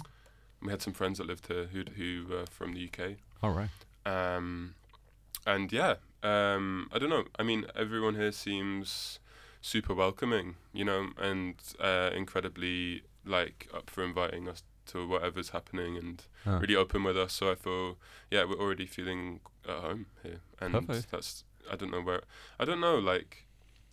we 0.62 0.70
had 0.70 0.82
some 0.82 0.94
friends 0.94 1.18
that 1.18 1.26
lived 1.28 1.48
here 1.48 1.66
who 1.66 1.84
who 1.98 2.26
were 2.30 2.46
from 2.46 2.74
the 2.74 2.82
UK. 2.88 3.18
All 3.42 3.52
right. 3.52 3.70
Um, 4.06 4.76
and 5.48 5.72
yeah, 5.72 5.96
um, 6.22 6.88
I 6.94 7.00
don't 7.00 7.10
know. 7.10 7.26
I 7.40 7.44
mean, 7.44 7.66
everyone 7.76 8.14
here 8.16 8.32
seems 8.32 9.20
super 9.62 9.96
welcoming, 9.96 10.56
you 10.72 10.86
know, 10.86 11.10
and 11.18 11.56
uh, 11.80 12.12
incredibly 12.16 13.04
like 13.26 13.68
up 13.74 13.90
for 13.90 14.04
inviting 14.04 14.48
us 14.48 14.62
to 14.88 15.08
whatever's 15.08 15.50
happening 15.50 15.98
and 15.98 16.24
Ah. 16.46 16.58
really 16.60 16.76
open 16.76 17.04
with 17.04 17.18
us. 17.18 17.34
So 17.34 17.52
I 17.52 17.56
feel, 17.56 17.98
yeah, 18.30 18.44
we're 18.46 18.60
already 18.60 18.86
feeling 18.86 19.40
at 19.68 19.80
home 19.80 20.06
here, 20.24 20.42
and 20.60 20.74
Perfect. 20.74 21.12
that's 21.12 21.44
I 21.72 21.76
don't 21.76 21.92
know 21.92 22.02
where 22.02 22.22
I 22.60 22.66
don't 22.66 22.80
know 22.82 22.98
like 23.00 23.46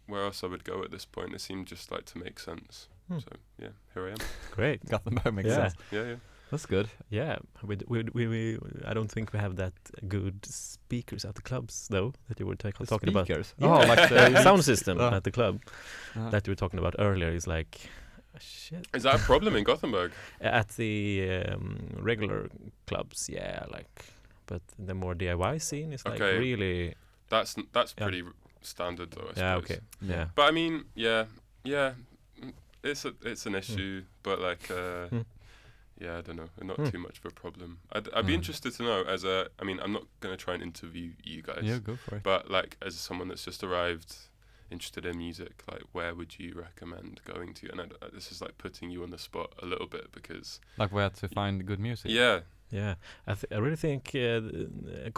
where 0.09 0.25
else 0.25 0.43
I 0.45 0.47
would 0.49 0.65
go 0.65 0.83
at 0.83 0.91
this 0.91 1.05
point. 1.05 1.35
It 1.35 1.41
seemed 1.41 1.67
just 1.67 1.91
like 1.93 2.05
to 2.07 2.19
make 2.19 2.39
sense. 2.41 2.89
Hmm. 3.09 3.19
So 3.21 3.29
yeah, 3.59 3.69
here 3.95 4.07
I 4.09 4.11
am. 4.11 4.17
Great. 4.51 4.85
Gothenburg 4.87 5.35
makes 5.35 5.49
Yeah. 5.49 5.57
sense. 5.69 5.75
Yeah, 5.93 6.05
yeah. 6.05 6.17
That's 6.51 6.65
good. 6.67 6.89
Yeah, 7.11 7.37
we, 7.63 7.77
we, 7.87 8.03
we, 8.15 8.27
we, 8.27 8.59
I 8.87 8.95
don't 8.95 9.11
think 9.13 9.33
we 9.35 9.39
have 9.39 9.57
that 9.57 9.75
good 10.09 10.47
speakers 10.47 11.25
at 11.27 11.35
the 11.35 11.43
clubs 11.43 11.89
though 11.91 12.15
that 12.29 12.41
you 12.41 12.47
were 12.47 12.57
ta- 12.57 12.71
The 12.79 12.87
talking 12.87 13.11
about. 13.11 13.27
speakers. 13.27 13.55
Yeah. 13.59 13.67
Oh, 13.69 13.87
like 13.87 14.09
the 14.15 14.31
the 14.35 14.43
sound 14.43 14.65
system 14.65 14.99
Uh. 14.99 15.17
at 15.17 15.25
the 15.25 15.31
club 15.31 15.61
Uh, 16.17 16.31
that 16.31 16.47
you 16.47 16.51
were 16.53 16.57
talking 16.65 16.79
about 16.79 16.95
earlier 16.99 17.31
is 17.35 17.47
like 17.47 17.79
shit. 18.41 18.87
Is 18.95 19.03
that 19.03 19.15
a 19.17 19.19
problem 19.19 19.57
in 19.57 19.65
Gothenburg? 19.65 20.13
At 20.41 20.69
the 20.77 21.43
um, 21.53 21.79
regular 22.03 22.49
clubs, 22.87 23.29
yeah, 23.29 23.65
like, 23.71 24.05
but 24.47 24.63
the 24.87 24.95
more 24.95 25.15
DIY 25.15 25.61
scene 25.61 25.93
is 25.93 26.05
like 26.07 26.21
Okay. 26.21 26.39
really, 26.39 26.95
That's 27.31 27.57
that's 27.73 27.95
Yeah. 27.99 28.05
pretty 28.07 28.23
r- 28.23 28.33
standard 28.69 29.11
though. 29.13 29.29
I 29.35 29.41
yeah, 29.41 29.55
suppose. 29.57 29.65
okay, 29.71 29.81
yeah. 30.03 30.27
But 30.35 30.43
I 30.49 30.51
mean, 30.53 30.85
yeah, 30.95 31.25
yeah, 31.65 31.93
mm, 32.43 32.53
it's 32.83 33.05
a, 33.05 33.13
it's 33.23 33.47
an 33.47 33.55
issue, 33.55 34.05
but 34.23 34.41
like, 34.41 34.71
uh, 34.71 35.07
Hmm. 35.09 35.23
yeah, 36.01 36.19
I 36.19 36.21
don't 36.21 36.37
know, 36.37 36.51
not 36.63 36.77
Hmm. 36.77 36.87
too 36.93 36.99
much 36.99 37.19
of 37.19 37.25
a 37.27 37.31
problem. 37.31 37.79
I'd, 37.93 38.09
I'd 38.15 38.27
be 38.27 38.33
Hmm. 38.33 38.39
interested 38.41 38.73
to 38.75 38.83
know 38.83 39.03
as 39.03 39.25
a, 39.25 39.49
I 39.61 39.65
mean, 39.65 39.81
I'm 39.81 39.93
not 39.93 40.05
gonna 40.21 40.37
try 40.37 40.55
and 40.55 40.63
interview 40.63 41.13
you 41.25 41.43
guys, 41.43 41.63
yeah, 41.65 41.79
go 41.79 41.97
for 41.97 42.17
it. 42.17 42.23
but 42.23 42.51
like 42.51 42.77
as 42.87 42.95
someone 42.95 43.29
that's 43.29 43.45
just 43.45 43.63
arrived, 43.65 44.15
interested 44.71 45.05
in 45.07 45.17
music, 45.19 45.63
like 45.71 45.83
where 45.93 46.15
would 46.15 46.39
you 46.39 46.53
recommend 46.55 47.21
going 47.25 47.55
to? 47.55 47.71
And 47.73 47.81
I 47.81 47.85
uh, 47.85 48.11
this 48.13 48.31
is 48.31 48.41
like 48.43 48.59
putting 48.59 48.91
you 48.91 49.03
on 49.03 49.11
the 49.11 49.19
spot 49.19 49.53
a 49.63 49.67
little 49.67 49.87
bit 49.87 50.13
because, 50.13 50.61
Like 50.77 50.93
where 50.93 51.09
to 51.11 51.29
find 51.29 51.65
good 51.67 51.81
music. 51.81 52.11
yeah, 52.11 52.41
Yeah, 52.71 52.95
I, 53.27 53.33
th- 53.35 53.51
I 53.51 53.57
really 53.65 53.77
think 53.77 54.11
uh, 54.15 54.41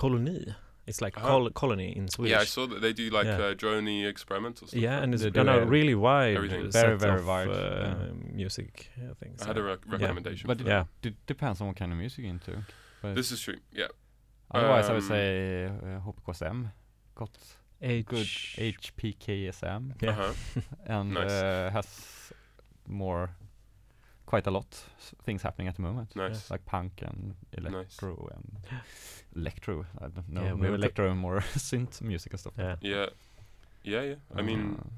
Koloni. 0.00 0.54
It's 0.86 1.00
like 1.00 1.16
Uh-huh. 1.16 1.28
col- 1.28 1.50
colony 1.50 1.96
in 1.96 2.08
Swedish. 2.08 2.32
yeah, 2.32 2.40
I 2.40 2.46
saw 2.46 2.66
that 2.66 2.80
they 2.80 2.92
do 2.92 3.10
like 3.10 3.26
Yeah. 3.26 3.38
uh, 3.50 3.54
drony 3.54 4.06
experimental 4.08 4.66
stuff. 4.66 4.80
Yeah, 4.80 5.02
and 5.02 5.14
it's 5.14 5.22
They 5.22 5.30
do 5.30 5.40
a- 5.48 5.64
really 5.66 5.94
wide, 5.94 6.36
everything. 6.36 6.70
Very, 6.70 6.98
set 6.98 7.00
very 7.00 7.22
wide, 7.24 7.48
uh, 7.48 7.52
yeah. 7.52 8.12
music. 8.32 8.90
I 8.96 9.14
think. 9.14 9.40
I 9.42 9.46
had 9.46 9.58
a 9.58 9.62
rec- 9.62 9.86
recommendation. 9.86 10.46
But 10.48 10.58
for 10.58 10.62
it 10.64 10.66
that. 10.66 10.86
Yeah. 11.04 11.10
d- 11.10 11.16
depends 11.26 11.60
on 11.60 11.66
what 11.68 11.76
kind 11.76 11.92
of 11.92 11.98
music 11.98 12.18
you're 12.24 12.30
into. 12.34 12.52
But 13.02 13.14
This 13.14 13.30
is 13.32 13.40
true. 13.40 13.58
Yeah. 13.72 13.88
otherwise, 14.50 14.88
I 14.90 14.92
would 14.94 15.02
um, 15.02 15.08
say 15.08 15.66
uh, 15.66 16.00
HPKSM 16.10 16.72
got 17.14 17.30
good 17.80 18.26
HPKSM 18.58 19.92
Yeah. 20.00 20.10
Uh-huh. 20.10 20.32
and 20.86 21.14
Nice. 21.14 21.30
uh, 21.30 21.70
has 21.72 22.32
more, 22.86 23.30
quite 24.30 24.46
a 24.46 24.50
lot 24.50 24.66
s- 24.98 25.14
things 25.26 25.42
happening 25.42 25.68
at 25.68 25.74
the 25.76 25.82
moment. 25.82 26.14
Nice. 26.16 26.50
Like 26.50 26.64
punk 26.66 26.92
and 27.02 27.34
electro 27.58 28.12
and 28.36 28.46
electro. 29.36 29.86
I 29.98 30.06
don't 30.08 30.28
know. 30.28 30.42
Yeah, 30.44 30.54
we 30.54 30.60
maybe 30.60 30.70
were 30.70 30.76
electro 30.76 31.10
and 31.10 31.18
more 31.20 31.40
synth 31.56 32.00
music 32.02 32.32
and 32.32 32.40
stuff. 32.40 32.54
Yeah. 32.58 32.76
Yeah. 32.80 33.06
Yeah, 33.82 34.02
yeah. 34.02 34.14
I 34.38 34.42
mean, 34.42 34.62
Uh, 34.78 34.88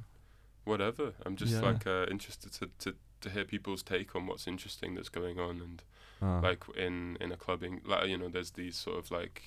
whatever. 0.65 1.13
I'm 1.25 1.37
just 1.37 1.53
yeah. 1.55 1.71
like 1.71 1.87
uh, 1.87 2.07
interested 2.11 2.53
to, 2.59 2.69
to 2.79 2.95
to 3.21 3.31
hear 3.31 3.45
people's 3.45 3.83
take 3.85 4.17
on 4.17 4.27
what's 4.27 4.47
interesting 4.49 4.97
that's 4.97 5.09
going 5.21 5.39
on 5.39 5.61
and 5.61 5.83
uh, 6.21 6.41
like 6.49 6.65
in 6.77 7.17
in 7.21 7.33
a 7.33 7.37
clubbing 7.37 7.81
like 7.85 8.09
you 8.09 8.19
know 8.19 8.29
there's 8.29 8.51
these 8.53 8.77
sort 8.77 8.99
of 8.99 9.11
like 9.13 9.43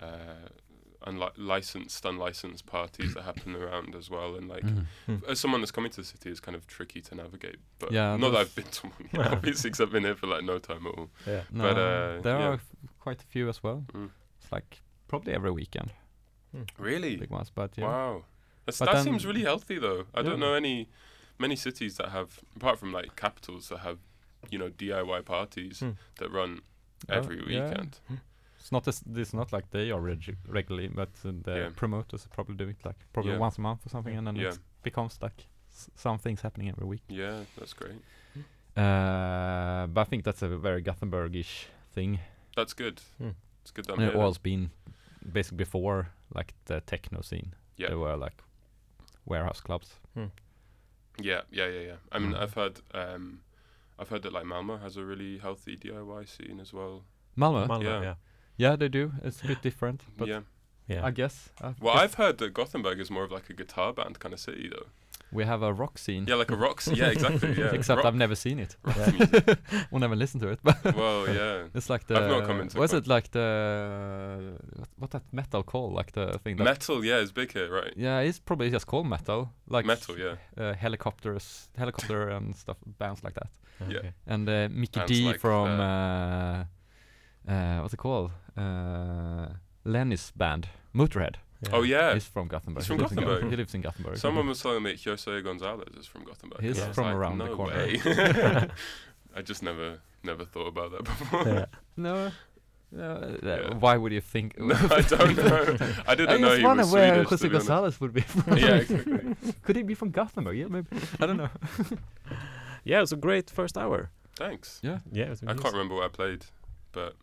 uh 0.00 0.48
unli- 1.06 1.30
licensed 1.36 2.04
unlicensed 2.04 2.66
parties 2.66 3.14
that 3.14 3.22
happen 3.22 3.54
around 3.54 3.94
as 3.94 4.10
well 4.10 4.34
and 4.34 4.48
like 4.48 4.64
mhm. 4.64 5.22
as 5.28 5.38
someone 5.38 5.60
that's 5.60 5.70
coming 5.70 5.90
to 5.90 5.98
the 5.98 6.04
city 6.04 6.28
it's 6.30 6.40
kind 6.40 6.56
of 6.56 6.66
tricky 6.66 7.00
to 7.00 7.14
navigate 7.14 7.56
but 7.78 7.92
Yeah, 7.92 8.16
not 8.16 8.30
that 8.32 8.38
I've 8.40 8.54
been 8.54 8.64
to 8.64 8.86
one 8.88 9.08
yet, 9.12 9.26
obviously 9.32 9.70
because 9.70 9.80
I've 9.80 9.92
been 9.92 10.02
here 10.04 10.16
for 10.16 10.26
like 10.26 10.42
no 10.44 10.58
time 10.58 10.86
at 10.86 10.94
all 10.98 11.08
Yeah. 11.26 11.42
No, 11.52 11.62
but, 11.62 11.78
uh, 11.78 12.20
there 12.22 12.38
yeah. 12.38 12.48
are 12.48 12.52
f- 12.54 12.72
quite 12.98 13.22
a 13.22 13.26
few 13.26 13.48
as 13.48 13.62
well. 13.62 13.84
Mm. 13.94 14.10
It's 14.42 14.50
like 14.50 14.82
probably 15.06 15.32
every 15.34 15.52
weekend, 15.52 15.92
really 16.78 17.16
big 17.16 17.30
ones. 17.30 17.50
But 17.54 17.72
yeah, 17.78 17.84
wow 17.86 18.24
That's, 18.66 18.78
But 18.78 18.86
that 18.86 18.94
then- 18.96 19.04
seems 19.04 19.24
really 19.26 19.42
healthy 19.42 19.78
though 19.78 20.06
I 20.14 20.20
Yeah. 20.20 20.30
don't 20.30 20.40
know 20.40 20.54
any 20.54 20.88
many 21.38 21.54
cities 21.56 21.96
that 21.98 22.08
have 22.08 22.40
apart 22.56 22.78
from 22.80 22.92
like 22.92 23.14
capitals 23.14 23.68
that 23.68 23.78
have 23.78 23.98
you 24.50 24.58
know 24.58 24.68
DIY 24.70 25.24
parties 25.24 25.78
Hmm. 25.80 25.90
that 26.18 26.30
run 26.32 26.60
Oh, 27.08 27.14
every 27.14 27.40
yeah. 27.54 27.84
Weekend 28.70 28.88
It's 28.88 29.04
not 29.04 29.12
as 29.12 29.14
this 29.14 29.34
not 29.34 29.52
like 29.52 29.70
they 29.70 29.90
are 29.92 30.00
reg- 30.00 30.36
regularly, 30.48 30.88
but 30.88 31.08
uh, 31.24 31.32
the 31.44 31.56
Yeah. 31.56 31.70
promoters 31.76 32.26
probably 32.34 32.56
do 32.56 32.68
it 32.68 32.84
like 32.84 32.98
probably 33.12 33.32
Yeah. 33.32 33.40
once 33.40 33.58
a 33.58 33.62
month 33.62 33.86
or 33.86 33.88
something, 33.90 34.16
and 34.18 34.26
then 34.26 34.36
Yeah. 34.36 34.52
it 34.52 34.60
becomes 34.82 35.18
like 35.22 35.46
s- 35.70 35.90
some 35.94 36.18
things 36.18 36.42
happening 36.42 36.68
every 36.68 36.86
week. 36.86 37.02
yeah 37.08 37.44
that's 37.56 37.74
great 37.74 38.00
Uh, 38.76 39.86
but 39.88 40.00
I 40.02 40.04
think 40.10 40.24
that's 40.24 40.42
a 40.42 40.48
very 40.48 40.82
Gothenburgish 40.82 41.66
thing. 41.94 42.18
that's 42.56 42.74
good 42.74 43.00
Hmm. 43.18 43.30
it's 43.62 43.72
good 43.74 43.86
that 43.86 43.94
And 43.98 44.02
it 44.02 44.14
was 44.14 44.20
always 44.22 44.38
been 44.38 44.70
basically 45.32 45.56
before 45.64 46.06
like 46.34 46.54
the 46.64 46.80
techno 46.80 47.20
scene. 47.22 47.54
Yeah. 47.76 47.88
There 47.88 47.98
were 47.98 48.16
like 48.16 48.42
warehouse 49.26 49.60
clubs. 49.62 50.00
Yeah, 51.20 51.42
yeah, 51.50 51.66
yeah, 51.70 51.80
yeah. 51.86 51.96
I 52.12 52.18
mean, 52.20 52.32
Mm. 52.32 52.42
I've 52.42 52.54
heard, 52.54 52.80
um, 52.94 53.40
I've 53.98 54.08
heard 54.10 54.22
that 54.22 54.32
like 54.32 54.46
Malmo 54.46 54.76
has 54.78 54.96
a 54.96 55.04
really 55.04 55.38
healthy 55.38 55.76
DIY 55.76 56.24
scene 56.26 56.60
as 56.60 56.72
well. 56.72 57.02
Malmö. 57.36 57.66
Malmö, 57.66 57.82
Yeah. 57.84 58.02
yeah. 58.02 58.14
Yeah, 58.58 58.76
they 58.76 58.88
do. 58.88 59.12
It's 59.24 59.42
a 59.42 59.46
bit 59.46 59.62
different, 59.62 60.02
but 60.16 60.28
yeah. 60.28 60.40
Yeah. 60.88 61.04
I 61.06 61.10
guess. 61.10 61.50
I 61.62 61.74
Well, 61.80 61.94
guess 61.94 62.02
I've 62.04 62.14
heard 62.14 62.38
that 62.38 62.54
Gothenburg 62.54 62.98
is 63.00 63.10
more 63.10 63.24
of 63.24 63.30
like 63.30 63.48
a 63.50 63.54
guitar 63.54 63.92
band 63.92 64.18
kind 64.20 64.32
of 64.34 64.40
city, 64.40 64.68
though. 64.68 64.86
we 65.30 65.44
have 65.44 65.62
a 65.62 65.70
rock 65.72 65.98
scene. 65.98 66.24
Yeah, 66.26 66.36
like 66.36 66.50
a 66.50 66.56
rock. 66.56 66.80
scene. 66.80 66.96
yeah, 66.96 67.10
exactly. 67.10 67.52
Yeah. 67.52 67.70
Except 67.76 67.98
rock, 67.98 68.06
I've 68.06 68.14
never 68.16 68.34
seen 68.34 68.58
it. 68.58 68.76
rock 68.82 68.96
Yeah. 68.96 69.10
music. 69.10 69.58
or 69.92 70.00
never 70.00 70.16
listen 70.16 70.40
to 70.40 70.48
it. 70.48 70.58
But 70.62 70.82
Well, 70.96 71.28
yeah. 71.28 71.66
it's 71.74 71.90
like 71.90 72.06
the. 72.06 72.16
I've 72.16 72.30
not 72.30 72.46
come 72.46 72.60
into 72.62 72.78
Was 72.78 72.94
it 72.94 73.06
like 73.06 73.30
the 73.32 73.46
what, 74.76 74.88
what 74.98 75.10
that 75.10 75.22
metal 75.32 75.62
called? 75.62 75.92
Like 75.92 76.12
the 76.12 76.38
thing 76.42 76.56
that. 76.56 76.64
Metal, 76.64 77.04
yeah, 77.04 77.18
is 77.18 77.32
big 77.32 77.52
here, 77.52 77.70
right? 77.70 77.92
yeah, 77.96 78.20
it's 78.20 78.38
probably 78.38 78.70
just 78.70 78.86
called 78.86 79.06
metal. 79.06 79.50
Like 79.68 79.84
Metal, 79.86 80.18
yeah. 80.18 80.36
uh, 80.56 80.72
Hellacopters, 80.74 81.68
helicopter 81.76 82.28
and 82.30 82.56
stuff, 82.56 82.78
bands 82.98 83.22
like 83.22 83.34
that. 83.34 83.50
Yeah. 83.88 84.10
And 84.26 84.48
uh, 84.48 84.68
Mickey 84.70 85.00
Bands 85.00 85.12
D 85.12 85.26
like 85.26 85.40
from 85.40 85.68
uh, 85.80 86.64
uh, 87.48 87.78
what's 87.80 87.94
it 87.94 87.98
called? 87.98 88.30
Uh, 88.56 89.48
Lemmy's 89.84 90.32
band, 90.36 90.68
Motorhead. 90.94 91.36
Oh 91.72 91.82
yeah. 91.82 92.14
He's 92.14 92.24
from 92.26 92.46
Gothenburg. 92.48 92.82
He's 92.84 92.88
He 92.88 92.94
from 92.94 92.98
lives 93.02 93.12
in 93.12 93.18
Go- 93.18 93.24
Gothenburg. 93.24 93.50
he 93.50 93.56
lives 93.56 93.74
in 93.74 93.80
Gothenburg. 93.80 94.16
Someone 94.18 94.46
was 94.46 94.62
telling 94.62 94.82
me 94.82 94.96
Jose 95.04 95.42
Gonzalez 95.42 95.88
is 95.98 96.06
from 96.06 96.22
Gothenburg. 96.24 96.60
He's 96.60 96.78
and 96.78 96.90
I 96.90 96.92
from 96.92 97.04
like, 97.06 97.14
around 97.16 97.38
the 97.38 97.48
corner." 97.48 97.76
way. 97.76 98.68
I 99.36 99.42
just 99.42 99.62
never, 99.62 99.98
never 100.22 100.44
thought 100.44 100.68
about 100.68 100.92
that 100.92 101.04
before. 101.04 101.42
Yeah. 101.46 101.64
No. 101.96 102.30
No, 102.90 103.10
uh, 103.10 103.36
Yeah. 103.42 103.74
why 103.74 103.96
would 103.98 104.12
you 104.12 104.20
think? 104.22 104.58
no, 104.58 104.74
I 104.74 105.02
don't 105.02 105.36
know. 105.36 105.76
I 106.06 106.14
didn't 106.14 106.30
I 106.36 106.38
know 106.38 106.48
just 106.48 106.58
he 106.60 106.64
wonder 106.64 106.82
was 106.84 106.92
where 106.92 107.14
Swedish. 107.14 107.28
Jose 107.30 107.42
to 107.44 107.48
be. 107.50 107.52
Gonzalez 107.58 108.00
would 108.00 108.12
be 108.14 108.20
from. 108.22 108.56
Yeah, 108.56 108.76
exactly. 108.76 109.36
Could 109.62 109.76
he 109.76 109.82
be 109.82 109.94
from 109.94 110.10
Gothenburg? 110.10 110.56
Yeah, 110.56 110.66
maybe. 110.68 110.86
I 111.20 111.26
don't 111.26 111.36
know. 111.36 111.50
Yeah, 112.84 112.98
it 112.98 113.00
was 113.02 113.12
a 113.12 113.16
great 113.16 113.50
first 113.50 113.76
hour. 113.76 114.10
Thanks. 114.36 114.80
Yeah. 114.82 115.00
Yeah, 115.12 115.24
it 115.24 115.30
was 115.30 115.42
I 115.42 115.52
can't 115.54 115.74
remember 115.74 115.96
what 115.96 116.04
I 116.04 116.08
played, 116.08 116.46
but 116.92 117.14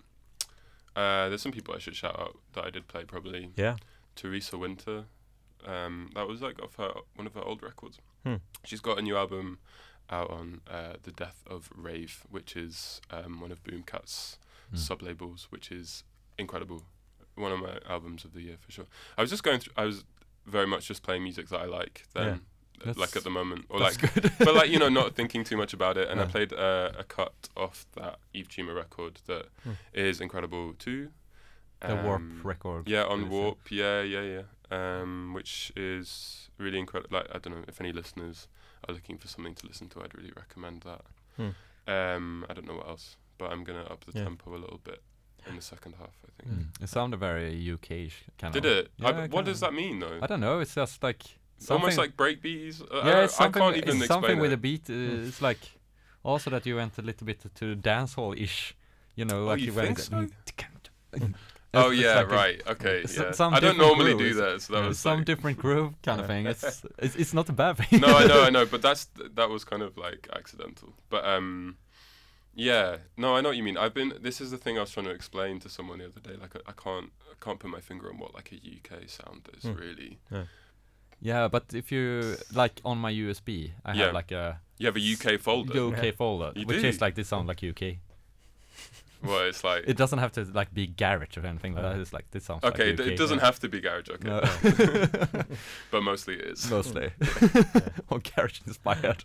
uh, 0.95 1.29
there's 1.29 1.41
some 1.41 1.51
people 1.51 1.73
I 1.75 1.79
should 1.79 1.95
shout 1.95 2.19
out 2.19 2.37
that 2.53 2.65
I 2.65 2.69
did 2.69 2.87
play. 2.87 3.03
Probably 3.05 3.51
Yeah. 3.55 3.75
Teresa 4.15 4.57
Winter. 4.57 5.05
Um, 5.65 6.11
that 6.15 6.27
was 6.27 6.41
like 6.41 6.61
off 6.61 6.75
her 6.75 6.91
one 7.15 7.25
of 7.27 7.33
her 7.33 7.41
old 7.41 7.63
records. 7.63 7.99
Hmm. 8.23 8.35
She's 8.63 8.79
got 8.81 8.99
a 8.99 9.01
new 9.01 9.17
album 9.17 9.59
out 10.09 10.29
on 10.29 10.61
uh, 10.69 10.93
the 11.03 11.11
Death 11.11 11.41
of 11.47 11.69
Rave, 11.75 12.23
which 12.29 12.55
is 12.55 13.01
um, 13.11 13.41
one 13.41 13.51
of 13.51 13.63
Boomkat's 13.63 14.37
Mm. 14.73 14.79
sub 14.79 15.01
labels, 15.03 15.45
which 15.51 15.71
is 15.71 16.03
incredible. 16.39 16.81
One 17.35 17.51
of 17.51 17.59
my 17.59 17.77
albums 17.87 18.25
of 18.25 18.33
the 18.33 18.41
year 18.41 18.57
for 18.59 18.71
sure. 18.71 18.85
I 19.15 19.21
was 19.21 19.29
just 19.29 19.43
going 19.43 19.59
through. 19.59 19.73
I 19.77 19.85
was 19.85 20.05
very 20.47 20.65
much 20.65 20.87
just 20.87 21.03
playing 21.03 21.21
music 21.21 21.49
that 21.49 21.59
I 21.59 21.65
like 21.65 22.03
then, 22.15 22.41
That's- 22.80 22.97
like 22.97 23.15
at 23.15 23.23
the 23.23 23.30
moment, 23.30 23.65
or 23.69 23.80
like 23.80 23.99
but 24.39 24.53
like 24.55 24.69
you 24.69 24.80
know, 24.80 24.89
not 24.89 25.15
thinking 25.19 25.43
too 25.43 25.57
much 25.57 25.73
about 25.73 25.97
it. 25.97 26.09
And 26.09 26.19
I 26.19 26.26
played 26.26 26.51
uh, 26.53 26.91
a 26.97 27.03
cut 27.03 27.34
off 27.55 27.86
that 27.95 28.19
Yves 28.34 28.49
Tumor 28.49 28.73
record 28.73 29.21
that 29.28 29.47
is 29.93 30.17
Hmm. 30.17 30.23
incredible 30.23 30.73
too. 30.78 31.09
the 31.82 31.95
Warp 31.95 32.21
Um, 32.21 32.41
record. 32.43 32.88
Yeah, 32.89 33.03
on 33.05 33.30
Warp. 33.30 33.59
Yeah, 33.69 34.01
yeah, 34.01 34.21
yeah. 34.21 34.41
Um, 34.71 35.34
which 35.34 35.71
is 35.76 36.49
really 36.57 36.80
incredible. 36.80 37.17
Like 37.17 37.28
I 37.34 37.38
don't 37.39 37.53
know 37.55 37.63
if 37.67 37.80
any 37.80 37.91
listeners 37.91 38.47
are 38.88 38.93
looking 38.93 39.17
for 39.17 39.28
something 39.28 39.55
to 39.55 39.67
listen 39.67 39.89
to. 39.89 40.01
I'd 40.03 40.15
really 40.15 40.32
recommend 40.36 40.82
that. 40.84 41.01
Hmm. 41.38 41.49
Um, 41.88 42.45
I 42.49 42.53
don't 42.53 42.65
know 42.67 42.76
what 42.78 42.88
else, 42.88 43.17
but 43.38 43.51
I'm 43.51 43.63
gonna 43.63 43.84
up 43.84 44.05
the 44.05 44.13
Yeah. 44.17 44.23
tempo 44.23 44.55
a 44.55 44.57
little 44.57 44.80
bit 44.84 45.01
in 45.47 45.55
the 45.55 45.61
second 45.61 45.93
half. 45.99 46.15
I 46.28 46.43
think. 46.43 46.55
Mm. 46.59 46.84
It 46.84 46.89
sounded 46.89 47.17
very 47.19 47.53
UK-ish 47.73 48.23
kind 48.39 48.53
Did 48.53 48.65
of. 48.65 48.71
it? 48.78 48.91
I- 49.03 49.28
what 49.28 49.45
does 49.45 49.59
that 49.59 49.73
mean 49.73 49.99
though? 49.99 50.19
I 50.21 50.28
don't 50.28 50.39
know. 50.39 50.59
It's 50.59 50.73
just 50.76 51.03
like 51.03 51.23
Almost 51.70 51.95
something- 51.95 51.97
like 51.97 52.18
breakbeats. 52.18 52.82
Uh, 52.82 53.01
yeah, 53.06 53.20
I, 53.20 53.24
it's 53.24 53.36
something. 53.36 53.62
can't 53.62 53.78
even 53.78 53.89
it's 53.89 53.97
explain 54.06 54.08
something 54.22 54.39
with 54.39 54.51
it. 54.51 54.56
a 54.56 54.58
beat. 54.58 54.89
Uh, 54.89 55.28
it's 55.28 55.41
like 55.41 55.60
also 56.24 56.49
that 56.51 56.66
you 56.66 56.76
went 56.76 56.97
a 56.97 57.01
little 57.01 57.26
bit 57.26 57.39
to 57.56 57.76
dancehall 57.76 58.39
ish. 58.39 58.76
You 59.16 59.26
know, 59.26 59.43
Oh, 59.43 59.45
like 59.45 59.62
you 59.62 59.72
think 59.72 59.99
it's- 59.99 60.08
so? 60.10 60.20
It's- 60.20 61.32
Oh 61.78 61.89
yeah, 61.89 62.16
like 62.16 62.28
a- 62.28 62.30
right. 62.30 62.62
Okay. 62.68 63.03
yeah. 63.18 63.32
some 63.32 63.53
I 63.53 63.60
don't 63.60 63.76
different 63.76 63.78
normally 63.80 64.14
groove. 64.14 64.20
do 64.20 64.34
that, 64.36 64.62
so 64.62 64.74
that 64.74 64.82
Yeah, 64.82 64.88
was 64.88 64.99
some 64.99 65.18
like, 65.20 65.26
different 65.26 65.58
groove 65.58 65.93
kind 66.03 66.22
of 66.22 66.28
thing. 66.28 66.45
It's, 66.45 66.64
it's 66.99 67.16
it's 67.18 67.34
not 67.34 67.49
a 67.49 67.53
bad 67.53 67.78
thing. 67.78 67.99
no, 67.99 68.08
I 68.16 68.26
know, 68.26 68.43
I 68.43 68.49
know, 68.49 68.66
but 68.66 68.82
that's 68.82 69.06
that 69.39 69.49
was 69.49 69.66
kind 69.66 69.82
of 69.82 69.97
like 69.97 70.30
accidental. 70.34 70.93
But 71.10 71.26
um, 71.26 71.76
yeah, 72.53 72.97
no, 73.18 73.36
I 73.36 73.41
know 73.41 73.49
what 73.49 73.58
you 73.58 73.64
mean. 73.64 73.78
I've 73.78 73.93
been. 73.93 74.14
This 74.22 74.39
is 74.39 74.51
the 74.51 74.58
thing 74.58 74.78
I 74.78 74.82
was 74.82 74.91
trying 74.91 75.08
to 75.08 75.12
explain 75.12 75.60
to 75.62 75.70
someone 75.70 75.99
the 75.99 76.06
other 76.06 76.22
day. 76.22 76.36
Like, 76.39 76.56
I, 76.56 76.60
I 76.70 76.74
can't, 76.82 77.12
I 77.30 77.36
can't 77.43 77.60
put 77.60 77.70
my 77.70 77.82
finger 77.82 78.10
on 78.10 78.20
what 78.20 78.34
like 78.34 78.53
a 78.53 78.56
UK 78.56 79.10
sound 79.10 79.49
is 79.58 79.64
Hmm. 79.64 79.74
really. 79.74 80.20
Yeah, 80.32 80.43
but 81.22 81.63
if 81.74 81.91
you 81.91 82.36
like 82.53 82.80
on 82.86 82.97
my 82.97 83.11
USB, 83.11 83.72
I 83.86 83.93
Yeah. 83.93 84.05
have 84.05 84.13
like 84.13 84.32
a 84.32 84.59
You 84.78 84.88
have 84.88 84.97
a 84.97 84.99
UK 85.13 85.39
folder. 85.39 85.74
UK 85.88 86.13
folder, 86.16 86.51
You 86.55 86.66
which 86.66 86.82
do? 86.82 86.88
is 86.88 87.01
like 87.01 87.16
this 87.16 87.28
sound 87.30 87.47
like 87.47 87.63
UK. 87.63 87.97
Well, 89.24 89.47
it's 89.47 89.63
like 89.63 89.86
It 89.88 89.97
doesn't 89.97 90.20
have 90.20 90.34
to 90.34 90.43
like 90.53 90.72
be 90.72 90.86
garage 90.86 91.36
or 91.38 91.47
anything 91.47 91.74
like 91.74 91.84
that. 91.84 91.97
It's 91.99 92.13
like 92.13 92.30
this 92.30 92.43
sounds 92.43 92.63
okay, 92.63 92.89
like 92.89 92.97
d- 92.97 93.03
UK. 93.03 93.09
it 93.13 93.18
doesn't 93.18 93.39
yeah. 93.39 93.45
have 93.45 93.59
to 93.59 93.70
be 93.70 93.80
garage. 93.82 94.09
Okay, 94.09 94.28
No. 94.28 94.41
but 95.91 96.03
mostly 96.03 96.36
it 96.36 96.45
is. 96.45 96.70
Mostly, 96.70 97.09
or 98.09 98.20
garage 98.20 98.59
inspired 98.68 99.24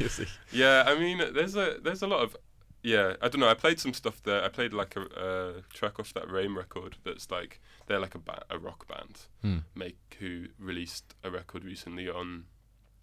music. 0.00 0.28
Yeah, 0.50 0.82
I 0.86 0.98
mean, 0.98 1.18
there's 1.32 1.54
a 1.54 1.76
there's 1.80 2.02
a 2.02 2.08
lot 2.08 2.20
of 2.24 2.36
yeah. 2.92 3.08
I 3.20 3.28
don't 3.28 3.40
know. 3.40 3.48
I 3.48 3.54
played 3.54 3.78
some 3.80 3.92
stuff 3.94 4.22
there. 4.22 4.40
I 4.44 4.48
played 4.48 4.72
like 4.72 4.94
a 4.96 5.02
uh, 5.28 5.52
track 5.78 5.98
off 6.00 6.12
that 6.14 6.28
Raime 6.28 6.56
record. 6.56 6.92
That's 7.04 7.30
like 7.30 7.60
they're 7.86 7.98
like 8.06 8.14
a 8.14 8.18
ba- 8.28 8.44
a 8.50 8.58
rock 8.58 8.86
band 8.90 9.14
Hmm. 9.42 9.58
make 9.74 9.98
who 10.20 10.30
released 10.58 11.14
a 11.22 11.30
record 11.30 11.62
recently 11.64 12.08
on 12.08 12.44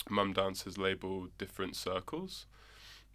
Mumdance's 0.10 0.78
label 0.78 1.28
Different 1.38 1.76
Circles. 1.76 2.46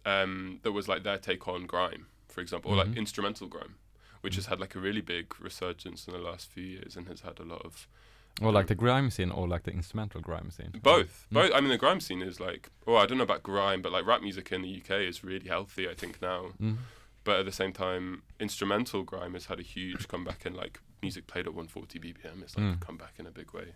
Um, 0.05 0.59
that 0.63 0.71
was 0.71 0.87
like 0.87 1.03
their 1.03 1.17
take 1.17 1.47
on 1.47 1.65
grime, 1.65 2.07
for 2.27 2.41
example, 2.41 2.71
or 2.71 2.77
like 2.77 2.87
Mhm. 2.93 2.97
instrumental 2.97 3.47
grime, 3.47 3.75
which 4.21 4.35
has 4.35 4.45
had 4.47 4.59
like 4.59 4.75
a 4.75 4.79
really 4.79 5.01
big 5.01 5.39
resurgence 5.39 6.07
in 6.07 6.13
the 6.13 6.19
last 6.19 6.49
few 6.49 6.63
years 6.63 6.95
and 6.95 7.07
has 7.07 7.21
had 7.21 7.39
a 7.39 7.43
lot 7.43 7.61
of 7.65 7.87
Or 8.41 8.51
like 8.51 8.67
the 8.67 8.75
grime 8.75 9.09
scene, 9.11 9.31
or 9.31 9.47
like 9.47 9.63
the 9.63 9.71
instrumental 9.71 10.21
grime 10.21 10.51
scene. 10.51 10.71
both. 10.81 11.25
Mm. 11.29 11.33
Both. 11.33 11.51
I 11.53 11.59
mean, 11.61 11.69
the 11.69 11.77
grime 11.77 11.99
scene 11.99 12.21
is 12.21 12.39
like, 12.39 12.69
oh, 12.87 12.95
I 12.95 13.05
don't 13.05 13.17
know 13.17 13.23
about 13.23 13.43
grime, 13.43 13.81
but 13.81 13.91
like 13.91 14.05
rap 14.05 14.21
music 14.21 14.51
in 14.51 14.61
the 14.61 14.77
UK 14.81 15.01
is 15.01 15.23
really 15.23 15.47
healthy, 15.49 15.89
I 15.89 15.93
think 15.93 16.21
now. 16.21 16.47
Mm. 16.61 16.77
But 17.23 17.39
at 17.39 17.45
the 17.45 17.51
same 17.51 17.73
time, 17.73 18.23
instrumental 18.39 19.03
grime 19.03 19.33
has 19.33 19.45
had 19.47 19.59
a 19.59 19.63
huge 19.63 20.07
comeback 20.07 20.45
in 20.45 20.53
like 20.53 20.79
music 21.01 21.27
played 21.27 21.47
at 21.47 21.53
140 21.53 21.99
BPM. 21.99 22.41
It's 22.41 22.57
like 22.57 22.65
Mm. 22.65 22.79
come 22.79 22.97
back 22.97 23.13
in 23.19 23.25
a 23.27 23.31
big 23.31 23.53
way. 23.53 23.73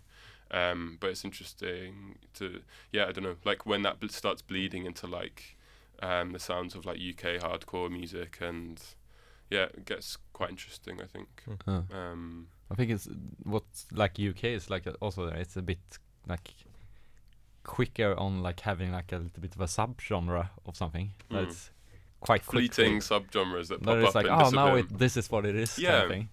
Um, 0.50 0.98
but 1.00 1.10
it's 1.10 1.24
interesting 1.24 2.16
to, 2.34 2.60
yeah, 2.92 3.06
I 3.06 3.12
don't 3.12 3.24
know, 3.24 3.36
like 3.44 3.66
when 3.66 3.82
that 3.82 3.98
bl- 4.00 4.08
starts 4.08 4.42
bleeding 4.42 4.84
into 4.86 5.06
like 5.06 5.56
um, 6.02 6.32
the 6.32 6.38
sounds 6.38 6.74
of 6.74 6.84
like 6.84 6.96
UK 6.98 7.40
hardcore 7.40 7.90
music 7.90 8.38
and 8.40 8.80
yeah, 9.50 9.64
it 9.64 9.84
gets 9.84 10.18
quite 10.32 10.50
interesting, 10.50 11.00
I 11.00 11.06
think. 11.06 11.28
Uh, 11.66 11.82
Um, 11.94 12.48
I 12.70 12.74
think 12.74 12.90
it's 12.90 13.08
what's 13.42 13.86
like 13.92 14.18
UK 14.18 14.44
is 14.44 14.70
like 14.70 14.86
a- 14.86 14.94
also 14.94 15.28
it's 15.28 15.56
a 15.56 15.62
bit 15.62 15.78
like 16.26 16.52
quicker 17.62 18.14
on 18.18 18.42
like 18.42 18.60
having 18.60 18.92
like 18.92 19.12
a 19.12 19.16
little 19.16 19.40
bit 19.40 19.54
of 19.54 19.60
a 19.60 19.66
subgenre 19.66 20.48
of 20.66 20.76
something. 20.76 21.12
Mm. 21.30 21.44
That's 21.44 21.70
quite 22.20 22.42
fleeting 22.42 23.00
to- 23.00 23.06
subgenres 23.20 23.68
that 23.68 23.82
that 23.82 23.86
pop 23.86 23.96
it's 23.98 24.08
up 24.08 24.14
like 24.14 24.26
and 24.26 24.42
oh 24.42 24.50
now 24.50 24.74
it, 24.76 24.98
this 24.98 25.16
is 25.16 25.30
what 25.30 25.44
it 25.46 25.54
is. 25.54 25.70
kind 25.74 25.82
Yeah. 25.84 26.02
of 26.02 26.08
thing. 26.10 26.28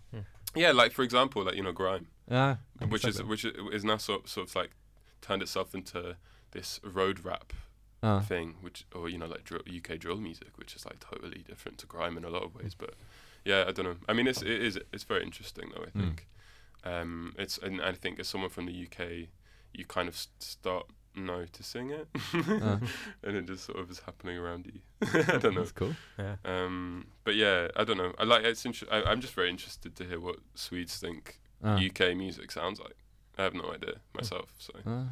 Yeah, 0.55 0.71
like 0.71 0.91
for 0.91 1.03
example, 1.03 1.43
like 1.45 1.55
you 1.55 1.63
know, 1.63 1.71
grime. 1.71 2.07
Yeah, 2.29 2.57
which 2.89 3.05
is 3.05 3.23
which 3.23 3.45
is, 3.45 3.53
is 3.73 3.83
now 3.85 3.97
sort 3.97 4.27
sort 4.27 4.49
of 4.49 4.55
like 4.55 4.71
turned 5.21 5.41
itself 5.41 5.73
into 5.75 6.15
this 6.51 6.79
road 6.83 7.23
rap 7.23 7.53
Uh, 8.03 8.19
thing, 8.19 8.55
which 8.61 8.85
or 8.93 9.07
you 9.09 9.17
know 9.17 9.27
like 9.27 9.43
drill, 9.43 9.61
UK 9.67 9.97
drill 9.99 10.17
music, 10.17 10.57
which 10.57 10.75
is 10.75 10.85
like 10.85 10.99
totally 10.99 11.43
different 11.47 11.77
to 11.79 11.85
grime 11.87 12.17
in 12.17 12.25
a 12.25 12.29
lot 12.29 12.43
of 12.43 12.55
ways. 12.55 12.73
But 12.75 12.95
yeah, 13.45 13.65
I 13.67 13.71
don't 13.71 13.85
know. 13.85 13.95
I 14.09 14.13
mean, 14.13 14.27
it's 14.27 14.41
it 14.41 14.61
is 14.61 14.79
it's 14.93 15.03
very 15.03 15.23
interesting 15.23 15.71
though. 15.75 15.83
I 15.83 15.87
Mm. 15.97 16.01
think 16.01 16.27
um, 16.83 17.33
it's 17.37 17.57
and 17.57 17.81
I 17.81 17.93
think 17.93 18.19
as 18.19 18.27
someone 18.27 18.49
from 18.49 18.65
the 18.65 18.73
UK, 18.85 19.27
you 19.73 19.85
kind 19.85 20.07
of 20.07 20.15
s- 20.15 20.27
start 20.39 20.85
noticing 21.15 21.89
it, 21.91 22.07
Uh. 22.33 22.77
and 23.23 23.35
it 23.37 23.45
just 23.45 23.65
sort 23.65 23.79
of 23.79 23.91
is 23.91 23.99
happening 23.99 24.37
around 24.37 24.65
you. 24.65 24.79
I 25.33 25.37
don't 25.37 25.53
know. 25.55 25.61
That's 25.61 25.71
cool. 25.73 25.95
Yeah. 26.17 26.35
Um, 26.45 27.07
but 27.23 27.35
yeah, 27.35 27.67
I 27.75 27.83
don't 27.83 27.97
know. 27.97 28.13
I 28.17 28.23
like 28.23 28.43
it's. 28.45 28.65
Inter- 28.65 28.87
I, 28.91 29.03
I'm 29.03 29.21
just 29.21 29.33
very 29.33 29.49
interested 29.49 29.95
to 29.97 30.03
hear 30.05 30.19
what 30.19 30.37
Swedes 30.55 30.97
think 30.97 31.39
Uh, 31.63 31.77
UK 31.87 32.15
music 32.15 32.51
sounds 32.51 32.79
like. 32.79 32.95
I 33.37 33.43
have 33.43 33.53
no 33.53 33.71
idea 33.73 33.95
myself. 34.15 34.49
So 34.57 34.73
uh, 34.85 35.05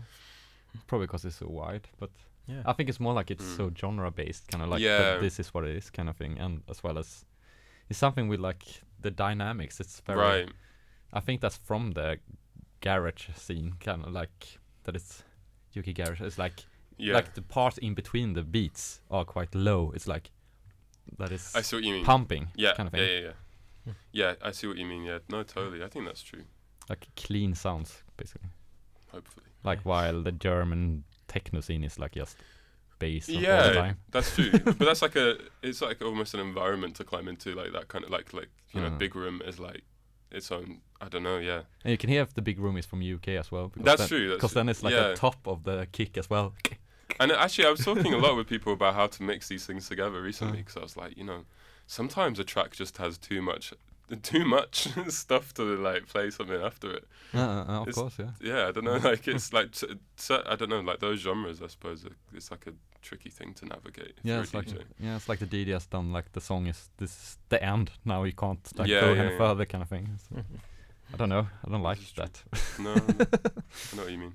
probably 0.88 1.08
because 1.08 1.26
it's 1.28 1.38
so 1.38 1.48
wide, 1.48 1.88
but 2.00 2.10
Yeah. 2.48 2.64
I 2.66 2.74
think 2.74 2.90
it's 2.90 3.00
more 3.00 3.14
like 3.14 3.30
it's 3.34 3.46
Mm. 3.46 3.58
so 3.58 3.72
genre 3.76 4.12
based, 4.12 4.48
kind 4.52 4.64
of 4.64 4.70
like 4.70 4.82
Yeah. 4.82 5.20
this 5.22 5.40
is 5.40 5.54
what 5.54 5.64
it 5.66 5.76
is, 5.78 5.90
kind 5.92 6.10
of 6.10 6.16
thing, 6.18 6.40
and 6.40 6.64
as 6.68 6.84
well 6.84 6.98
as 6.98 7.26
it's 7.90 8.00
something 8.00 8.28
with 8.28 8.40
like 8.40 8.64
the 9.02 9.12
dynamics. 9.12 9.80
It's 9.80 10.00
very. 10.02 10.20
right, 10.20 10.50
I 11.14 11.20
think 11.20 11.42
that's 11.42 11.58
from 11.58 11.92
the 11.92 12.20
garage 12.82 13.30
scene, 13.36 13.74
kind 13.80 14.06
of 14.06 14.14
like 14.14 14.60
that. 14.84 14.96
It's 14.96 15.24
UK 15.78 15.94
garage. 15.96 16.22
It's 16.22 16.38
like 16.38 16.66
yeah. 16.98 17.14
like 17.14 17.34
the 17.34 17.42
part 17.42 17.78
in 17.80 17.94
between 17.94 18.34
the 18.34 18.44
beats 18.44 19.02
are 19.10 19.26
quite 19.26 19.54
low. 19.56 19.92
It's 19.96 20.08
like 20.08 20.32
that 21.18 21.32
is 21.32 21.52
I 21.56 21.62
see 21.62 21.78
what 21.78 21.84
you 21.84 21.94
mean. 21.94 22.06
pumping, 22.06 22.48
yeah, 22.56 22.74
kind 22.76 22.88
of 22.88 22.94
yeah, 22.94 23.06
thing, 23.06 23.24
yeah, 23.24 23.30
yeah. 23.30 23.94
Yeah, 24.12 24.34
I 24.42 24.52
see 24.52 24.68
what 24.68 24.78
you 24.78 24.86
mean. 24.86 25.04
Yeah, 25.04 25.20
no, 25.30 25.42
totally. 25.44 25.84
I 25.84 25.88
think 25.88 26.06
that's 26.06 26.22
true. 26.22 26.44
like 26.90 27.08
clean 27.16 27.56
sounds, 27.56 28.04
basically. 28.18 28.50
Hopefully. 29.12 29.46
Like 29.64 29.82
while 29.82 30.22
the 30.22 30.32
German 30.32 31.04
techno 31.28 31.62
scene 31.62 31.84
is 31.84 31.98
like 31.98 32.14
just 32.14 32.38
the 33.00 33.22
Yeah, 33.28 33.74
time. 33.74 33.98
that's 34.12 34.36
true. 34.36 34.52
but 34.64 34.80
that's 34.80 35.02
like 35.02 35.16
a. 35.16 35.38
It's 35.62 35.82
like 35.82 36.02
almost 36.02 36.34
an 36.34 36.40
environment 36.40 36.96
to 36.96 37.04
climb 37.04 37.28
into, 37.28 37.54
like 37.56 37.72
that 37.74 37.88
kind 37.88 38.04
of 38.04 38.10
like 38.12 38.34
like 38.34 38.50
you 38.74 38.82
know, 38.82 38.88
Uh. 38.88 38.98
big 38.98 39.16
room 39.16 39.42
is 39.46 39.60
like 39.60 39.84
its 40.32 40.52
own. 40.52 40.82
I 41.02 41.08
don't 41.08 41.24
know. 41.24 41.38
Yeah, 41.38 41.62
And 41.84 41.92
you 41.92 41.98
can 41.98 42.10
hear 42.10 42.22
if 42.22 42.34
the 42.34 42.42
big 42.42 42.60
room 42.60 42.76
is 42.78 42.86
from 42.86 43.02
UK 43.02 43.30
as 43.30 43.52
well. 43.52 43.70
because 43.70 43.86
That's 43.86 44.00
then, 44.02 44.08
true, 44.10 44.34
Because 44.36 44.54
then 44.54 44.68
it's 44.70 44.84
like 44.84 44.94
Yeah. 44.94 45.12
a 45.14 45.16
top 45.16 45.48
of 45.48 45.64
the 45.64 45.88
kick 45.92 46.18
as 46.18 46.30
well. 46.30 46.54
and 47.22 47.32
actually, 47.32 47.68
I 47.68 47.72
was 47.72 47.84
talking 47.86 48.14
a 48.14 48.18
lot 48.18 48.36
with 48.36 48.48
people 48.48 48.74
about 48.74 48.96
how 48.96 49.08
to 49.08 49.24
mix 49.24 49.48
these 49.48 49.66
things 49.66 49.88
together 49.88 50.22
recently 50.22 50.60
Uh. 50.60 50.64
because 50.64 50.78
I 50.78 50.82
was 50.82 50.98
like, 50.98 51.18
you 51.18 51.24
know, 51.24 51.46
sometimes 51.88 52.38
a 52.40 52.44
track 52.44 52.72
just 52.76 52.98
has 52.98 53.18
too 53.18 53.42
much. 53.42 53.74
Too 54.24 54.44
much 54.44 54.88
stuff 55.10 55.54
to 55.54 55.62
like 55.78 56.08
play 56.08 56.32
something 56.32 56.60
after 56.60 56.92
it. 56.94 57.08
Uh, 57.32 57.38
uh, 57.38 57.64
of 57.82 57.88
It's- 57.90 57.94
course, 57.96 58.16
yeah. 58.18 58.32
yeah, 58.42 58.68
I 58.68 58.72
don't 58.72 58.84
know. 58.84 58.98
Like 58.98 59.28
it's 59.28 59.54
like 59.54 59.72
t- 59.72 60.00
t- 60.18 60.44
I 60.48 60.56
don't 60.56 60.70
know. 60.70 60.80
Like 60.82 61.00
those 61.00 61.20
genres, 61.20 61.62
I 61.62 61.68
suppose 61.68 62.04
it's 62.34 62.50
like 62.50 62.66
a 62.66 62.74
tricky 63.02 63.30
thing 63.30 63.54
to 63.56 63.66
navigate. 63.66 64.16
Yeah, 64.24 64.42
it's 64.42 64.54
like 64.54 64.68
yeah, 65.00 65.16
it's 65.16 65.28
like 65.30 65.40
the 65.40 65.66
has 65.72 65.86
done 65.88 66.12
like 66.12 66.32
the 66.34 66.42
song 66.42 66.68
is 66.68 66.90
this 66.98 67.12
is 67.12 67.38
the 67.50 67.64
end. 67.64 67.92
Now 68.06 68.24
you 68.24 68.34
can't 68.34 68.60
like 68.78 68.88
Yeah, 68.90 69.02
go 69.02 69.14
yeah, 69.14 69.22
any 69.22 69.32
yeah. 69.32 69.38
further, 69.38 69.66
kind 69.66 69.82
of 69.82 69.90
thing. 69.90 70.08
So, 70.30 70.36
I 71.14 71.18
don't 71.18 71.30
know. 71.30 71.48
I 71.66 71.70
don't 71.72 71.82
like 71.82 71.98
This 72.00 72.08
is 72.08 72.14
true. 72.14 72.26
that. 72.26 72.44
no, 72.80 72.94
no, 72.96 73.02
I 73.02 73.96
know 73.96 74.04
what 74.04 74.12
you 74.12 74.18
mean. 74.20 74.34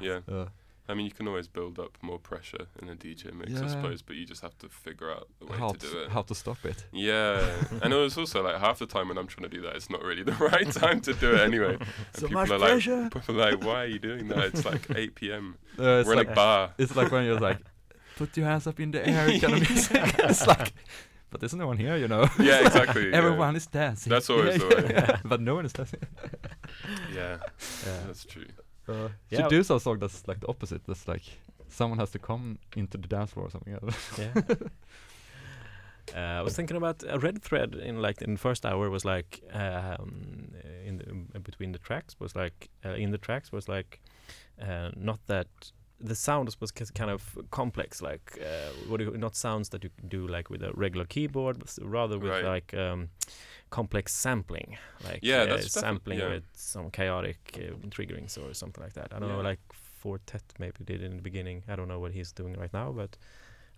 Yeah, 0.00 0.20
Uh, 0.28 0.46
I 0.88 0.94
mean 0.94 1.04
you 1.04 1.10
can 1.12 1.26
always 1.28 1.48
build 1.48 1.78
up 1.78 1.98
more 2.00 2.18
pressure 2.18 2.66
in 2.80 2.88
a 2.88 2.94
DJ 2.94 3.32
mix, 3.34 3.60
I 3.60 3.66
suppose, 3.66 4.00
but 4.02 4.14
you 4.16 4.24
just 4.24 4.40
have 4.40 4.56
to 4.58 4.68
figure 4.68 5.10
out 5.10 5.26
the 5.40 5.46
way 5.46 5.58
how 5.58 5.70
to 5.70 5.78
do 5.78 5.98
it. 5.98 6.10
how 6.10 6.22
to 6.22 6.34
stop 6.34 6.64
it? 6.64 6.86
Yeah, 6.92 7.44
and 7.82 7.92
it 7.92 7.96
was 7.96 8.16
also 8.16 8.42
like 8.42 8.58
half 8.58 8.78
the 8.78 8.86
time 8.86 9.08
when 9.08 9.18
I'm 9.18 9.26
trying 9.26 9.50
to 9.50 9.54
do 9.56 9.62
that, 9.62 9.74
it's 9.76 9.90
not 9.90 10.02
really 10.02 10.22
the 10.22 10.32
right 10.52 10.70
time 10.70 11.00
to 11.02 11.12
do 11.12 11.34
it 11.34 11.40
anyway. 11.40 11.74
And 11.74 11.86
So 12.14 12.28
people 12.28 12.40
much 12.40 12.50
are 12.52 12.58
pressure. 12.60 13.02
like, 13.02 13.12
people 13.14 13.34
are 13.42 13.50
like, 13.50 13.64
why 13.64 13.82
are 13.82 13.86
you 13.86 13.98
doing 13.98 14.28
that? 14.28 14.44
It's 14.44 14.64
like 14.64 14.86
8 14.94 15.14
p.m. 15.16 15.56
Uh, 15.78 16.04
We're 16.06 16.14
like 16.16 16.28
in 16.28 16.32
a 16.32 16.36
bar. 16.36 16.74
it's 16.78 16.94
like 16.96 17.10
when 17.12 17.24
you're 17.26 17.40
like 17.40 17.58
put 18.16 18.36
your 18.36 18.46
hands 18.46 18.66
up 18.66 18.80
in 18.80 18.90
the 18.90 19.06
air 19.08 19.26
kind 19.38 19.54
of 19.54 19.70
music. 19.70 20.14
it's 20.18 20.46
like, 20.46 20.72
but 21.30 21.40
there's 21.40 21.54
no 21.54 21.66
one 21.68 21.76
here, 21.78 21.96
you 21.96 22.08
know. 22.08 22.28
Yeah, 22.38 22.66
exactly. 22.66 23.08
yeah. 23.10 23.16
Everyone 23.16 23.54
is 23.56 23.66
dancing. 23.66 24.10
That's 24.10 24.28
always 24.30 24.56
Yeah, 24.62 24.68
the 24.68 24.76
way. 24.76 24.90
yeah. 24.94 25.18
but 25.24 25.40
no 25.40 25.54
one 25.54 25.64
is 25.66 25.72
dancing. 25.72 26.00
Yeah, 27.14 27.36
Yeah. 27.86 28.00
that's 28.06 28.24
true. 28.24 28.46
So, 28.86 29.10
Should 29.32 29.48
do 29.48 29.62
some 29.62 29.78
song 29.78 29.98
that's 29.98 30.26
like 30.28 30.40
the 30.40 30.48
opposite. 30.48 30.82
That's 30.86 31.06
like 31.08 31.22
someone 31.68 31.98
has 31.98 32.10
to 32.12 32.18
come 32.18 32.58
into 32.76 32.98
the 32.98 33.08
dance 33.08 33.32
floor 33.32 33.46
or 33.46 33.50
something. 33.50 33.76
yeah. 34.18 34.42
Uh, 36.14 36.38
I 36.38 36.42
was 36.42 36.54
thinking 36.54 36.76
about 36.76 37.02
a 37.08 37.18
red 37.18 37.42
thread 37.42 37.74
in 37.74 38.00
like 38.00 38.22
in 38.22 38.34
the 38.34 38.38
first 38.38 38.64
hour 38.64 38.88
was 38.90 39.04
like 39.04 39.42
um, 39.52 40.52
in 40.86 40.98
the, 40.98 41.04
in 41.34 41.42
between 41.42 41.72
the 41.72 41.80
tracks 41.80 42.14
was 42.20 42.36
like 42.36 42.68
uh, 42.84 42.90
in 42.90 43.10
the 43.10 43.18
tracks 43.18 43.50
was 43.50 43.68
like 43.68 44.00
uh, 44.62 44.90
not 44.94 45.18
that 45.26 45.48
the 46.00 46.14
sounds 46.14 46.60
was 46.60 46.70
kind 46.72 47.10
of 47.10 47.38
complex 47.50 48.02
like 48.02 48.38
uh, 48.40 48.70
what 48.88 48.98
do 48.98 49.04
you, 49.04 49.16
not 49.16 49.34
sounds 49.34 49.68
that 49.70 49.82
you 49.84 49.90
do 50.08 50.26
like 50.26 50.50
with 50.50 50.62
a 50.62 50.70
regular 50.74 51.06
keyboard 51.06 51.58
but 51.58 51.76
rather 51.82 52.18
with 52.18 52.30
Right. 52.30 52.44
like 52.44 52.74
um, 52.74 53.08
complex 53.70 54.12
sampling 54.12 54.76
like 55.04 55.20
Yeah, 55.22 55.42
uh, 55.54 55.60
sampling 55.62 56.18
yeah. 56.18 56.28
with 56.28 56.44
some 56.54 56.90
chaotic 56.90 57.38
uh, 57.54 57.74
triggerings 57.88 58.36
or 58.38 58.52
something 58.54 58.84
like 58.84 58.92
that 58.94 59.12
I 59.14 59.18
don't 59.18 59.28
know 59.28 59.38
Yeah. 59.42 59.48
like 59.50 59.60
Four 59.72 60.18
Tet 60.26 60.42
maybe 60.58 60.84
did 60.84 61.02
in 61.02 61.16
the 61.16 61.22
beginning 61.22 61.62
I 61.68 61.76
don't 61.76 61.88
know 61.88 61.98
what 62.00 62.12
he's 62.12 62.30
doing 62.32 62.54
right 62.60 62.72
now 62.72 62.92
but 62.92 63.16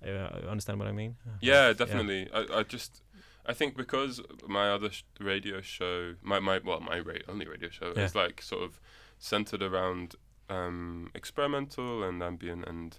uh, 0.05 0.49
understand 0.51 0.79
what 0.79 0.89
I 0.89 0.93
mean? 0.93 1.17
Uh, 1.27 1.31
Yeah, 1.41 1.73
definitely. 1.73 2.29
I, 2.33 2.59
I 2.59 2.63
just, 2.63 3.03
I 3.47 3.53
think 3.53 3.77
because 3.77 4.21
my 4.47 4.71
other 4.71 4.91
sh- 4.91 5.03
radio 5.19 5.61
show, 5.61 6.15
my, 6.23 6.39
my 6.39 6.61
well, 6.65 6.79
my 6.81 7.01
ra- 7.01 7.15
only 7.29 7.47
radio 7.49 7.69
show 7.69 7.93
Yeah. 7.97 8.05
is 8.05 8.15
like 8.15 8.41
sort 8.41 8.63
of 8.63 8.79
centered 9.19 9.61
around 9.63 10.15
um, 10.49 11.11
experimental 11.15 12.03
and 12.05 12.23
ambient 12.23 12.67
and 12.67 12.99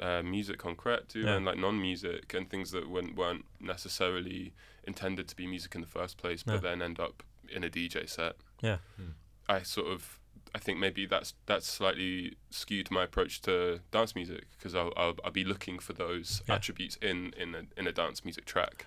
uh, 0.00 0.22
music 0.22 0.58
concrete 0.58 1.08
too, 1.08 1.20
Yeah. 1.20 1.34
and 1.36 1.44
like 1.44 1.58
non-music 1.58 2.34
and 2.34 2.48
things 2.50 2.70
that 2.72 2.88
weren't, 2.88 3.14
weren't 3.16 3.44
necessarily 3.60 4.52
intended 4.84 5.28
to 5.28 5.36
be 5.36 5.46
music 5.46 5.74
in 5.74 5.80
the 5.80 5.86
first 5.86 6.16
place, 6.16 6.42
but 6.42 6.54
Yeah. 6.54 6.60
then 6.60 6.82
end 6.82 6.98
up 7.00 7.22
in 7.48 7.62
a 7.64 7.68
DJ 7.70 8.08
set. 8.08 8.36
Yeah. 8.60 8.78
Hmm. 8.96 9.10
I 9.48 9.62
sort 9.62 9.88
of 9.92 10.18
I 10.54 10.58
think 10.58 10.78
maybe 10.78 11.06
that's 11.06 11.34
that's 11.46 11.66
slightly 11.66 12.36
skewed 12.50 12.90
my 12.90 13.04
approach 13.04 13.40
to 13.42 13.80
dance 13.90 14.14
music 14.14 14.44
because 14.50 14.74
I'll, 14.74 14.92
I'll 14.96 15.14
I'll 15.24 15.30
be 15.30 15.44
looking 15.44 15.78
for 15.78 15.92
those 15.94 16.42
Yeah. 16.48 16.56
attributes 16.56 16.96
in 16.96 17.32
in 17.38 17.54
a 17.54 17.62
in 17.76 17.86
a 17.86 17.92
dance 17.92 18.24
music 18.24 18.44
track. 18.44 18.86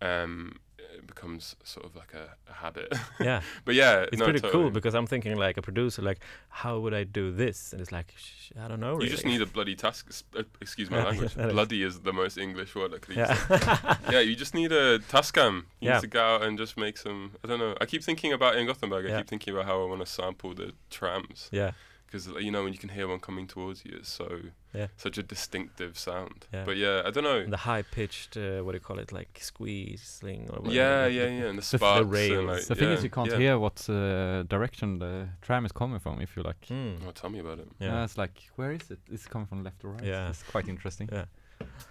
Um, 0.00 0.58
it 0.94 1.06
becomes 1.06 1.56
sort 1.64 1.84
of 1.86 1.94
like 1.96 2.12
a, 2.14 2.34
a 2.50 2.52
habit. 2.54 2.92
yeah. 3.20 3.40
but 3.64 3.74
yeah, 3.74 4.04
It's 4.10 4.18
no, 4.18 4.24
pretty 4.26 4.40
cool 4.40 4.70
because 4.70 4.94
I'm 4.94 5.06
thinking 5.06 5.36
like 5.36 5.56
a 5.56 5.62
producer, 5.62 6.02
like 6.02 6.20
how 6.48 6.78
would 6.78 6.94
I 6.94 7.04
do 7.04 7.30
this? 7.32 7.72
And 7.72 7.80
it's 7.82 7.92
like 7.92 8.14
I 8.62 8.68
don't 8.68 8.80
know. 8.80 9.00
You 9.00 9.08
just 9.08 9.24
need 9.26 9.42
a 9.42 9.46
bloody 9.46 9.74
task. 9.74 10.10
Uh, 10.36 10.42
excuse 10.60 10.90
my 10.90 11.04
language. 11.08 11.34
Bloody 11.34 11.82
is 11.82 12.00
the 12.00 12.12
most 12.12 12.38
English 12.38 12.74
word 12.74 12.94
I 12.94 12.98
could 12.98 13.16
use. 13.16 13.28
yeah. 13.28 13.96
yeah, 14.10 14.20
you 14.20 14.34
just 14.36 14.54
need 14.54 14.72
a 14.72 14.98
Tascam. 15.00 15.64
You 15.80 15.88
Yeah. 15.88 15.94
need 15.94 16.00
to 16.02 16.06
go 16.08 16.22
out 16.22 16.42
and 16.42 16.56
just 16.58 16.76
make 16.76 16.96
some. 16.98 17.32
I 17.44 17.48
don't 17.48 17.58
know. 17.58 17.74
I 17.80 17.86
keep 17.86 18.02
thinking 18.04 18.32
about 18.32 18.56
in 18.56 18.66
Gothenburg. 18.66 19.06
I 19.06 19.08
Yeah. 19.10 19.18
keep 19.18 19.28
thinking 19.28 19.52
about 19.54 19.66
how 19.66 19.82
I 19.82 19.86
want 19.86 20.00
to 20.00 20.06
sample 20.06 20.54
the 20.54 20.72
trams 20.90 21.48
yeah. 21.52 21.72
Because 22.14 22.28
you 22.44 22.50
know 22.52 22.62
when 22.64 22.72
you 22.72 22.78
can 22.78 22.90
hear 22.90 23.08
one 23.08 23.18
coming 23.18 23.46
towards 23.48 23.84
you, 23.84 23.92
it's 23.98 24.08
so 24.08 24.28
Yeah. 24.72 24.86
such 24.96 25.18
a 25.18 25.22
distinctive 25.22 25.98
sound. 25.98 26.46
Yeah. 26.52 26.64
But 26.64 26.76
yeah, 26.76 27.02
I 27.06 27.10
don't 27.10 27.24
know. 27.24 27.38
And 27.40 27.52
the 27.52 27.56
high 27.72 27.82
pitched, 27.82 28.36
uh, 28.36 28.62
what 28.64 28.72
do 28.72 28.76
you 28.76 28.80
call 28.88 28.98
it, 29.00 29.10
like 29.12 29.38
squeezing 29.40 30.48
or 30.50 30.60
whatever. 30.62 30.74
Yeah, 30.74 31.06
yeah, 31.18 31.26
yeah, 31.38 31.48
and 31.50 31.58
the 31.58 31.78
The- 31.78 31.94
the 32.02 32.04
rails. 32.04 32.38
and 32.38 32.46
like, 32.48 32.66
The 32.66 32.74
thing 32.76 32.88
yeah, 32.88 32.94
is, 32.98 33.02
you 33.04 33.10
can't 33.10 33.30
yeah. 33.30 33.38
hear 33.38 33.58
what 33.58 33.78
uh, 33.90 34.42
direction 34.44 34.98
the 34.98 35.28
tram 35.42 35.64
is 35.66 35.72
coming 35.72 35.98
from. 36.00 36.20
If 36.20 36.36
you 36.36 36.42
like, 36.42 36.60
Mm. 36.70 36.98
Oh, 37.06 37.10
tell 37.10 37.30
me 37.30 37.40
about 37.40 37.58
it. 37.58 37.68
Yeah. 37.80 38.00
Uh, 38.00 38.04
it's 38.04 38.16
like 38.16 38.36
where 38.56 38.72
is 38.72 38.90
it? 38.90 39.00
It's 39.10 39.26
coming 39.26 39.46
from 39.48 39.64
left 39.64 39.84
or 39.84 39.90
right. 39.90 40.04
Yeah. 40.04 40.30
it's 40.30 40.42
quite 40.44 40.68
interesting. 40.68 41.08
Yeah. 41.12 41.26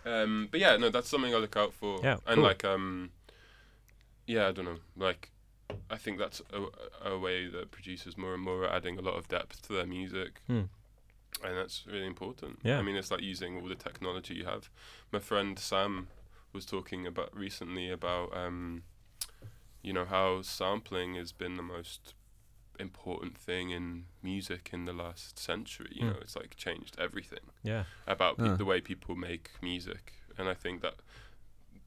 Um, 0.06 0.48
but 0.52 0.60
yeah, 0.60 0.78
no, 0.78 0.90
that's 0.90 1.10
something 1.10 1.34
I 1.34 1.38
look 1.38 1.58
out 1.58 1.74
for. 1.74 2.00
Yeah, 2.04 2.18
and 2.28 2.36
cool. 2.36 2.44
like, 2.50 2.64
um, 2.66 3.12
yeah, 4.26 4.48
I 4.48 4.52
don't 4.54 4.66
know, 4.66 4.80
like. 4.96 5.30
I 5.90 5.98
think 5.98 6.18
that's 6.20 6.42
a, 6.52 7.10
a 7.10 7.18
way 7.18 7.48
that 7.48 7.72
producers 7.72 8.18
more 8.18 8.34
and 8.34 8.44
more 8.44 8.64
are 8.64 8.74
adding 8.74 8.98
a 8.98 9.02
lot 9.02 9.16
of 9.16 9.28
depth 9.28 9.62
to 9.68 9.74
their 9.74 9.86
music. 9.86 10.42
Mm. 10.50 10.70
and 11.44 11.58
that's 11.58 11.86
really 11.88 12.06
important. 12.08 12.60
Yeah. 12.64 12.80
I 12.80 12.82
mean, 12.84 12.96
it's 12.96 13.12
like 13.12 13.22
using 13.22 13.60
all 13.60 13.68
the 13.68 13.76
technology 13.76 14.36
you 14.36 14.46
have. 14.46 14.70
My 15.12 15.20
friend 15.20 15.58
Sam 15.60 16.08
was 16.54 16.66
talking 16.66 17.08
about 17.08 17.36
recently 17.36 17.90
about, 17.90 18.36
um, 18.38 18.84
you 19.82 19.92
know, 19.94 20.06
how 20.06 20.42
sampling 20.44 21.16
has 21.16 21.32
been 21.32 21.56
the 21.58 21.64
most 21.64 22.14
important 22.80 23.38
thing 23.38 23.72
in 23.72 24.06
music 24.22 24.70
in 24.74 24.86
the 24.86 24.94
last 24.94 25.38
century. 25.40 25.90
You 25.92 26.04
Mm. 26.04 26.10
know, 26.14 26.20
it's 26.22 26.36
like 26.36 26.56
changed 26.56 26.96
everything 27.00 27.46
Yeah. 27.64 27.84
about 28.08 28.38
pe- 28.38 28.56
the 28.56 28.66
way 28.66 28.80
people 28.82 29.16
make 29.16 29.52
music, 29.62 30.14
and 30.38 30.48
I 30.50 30.54
think 30.54 30.82
that 30.82 30.96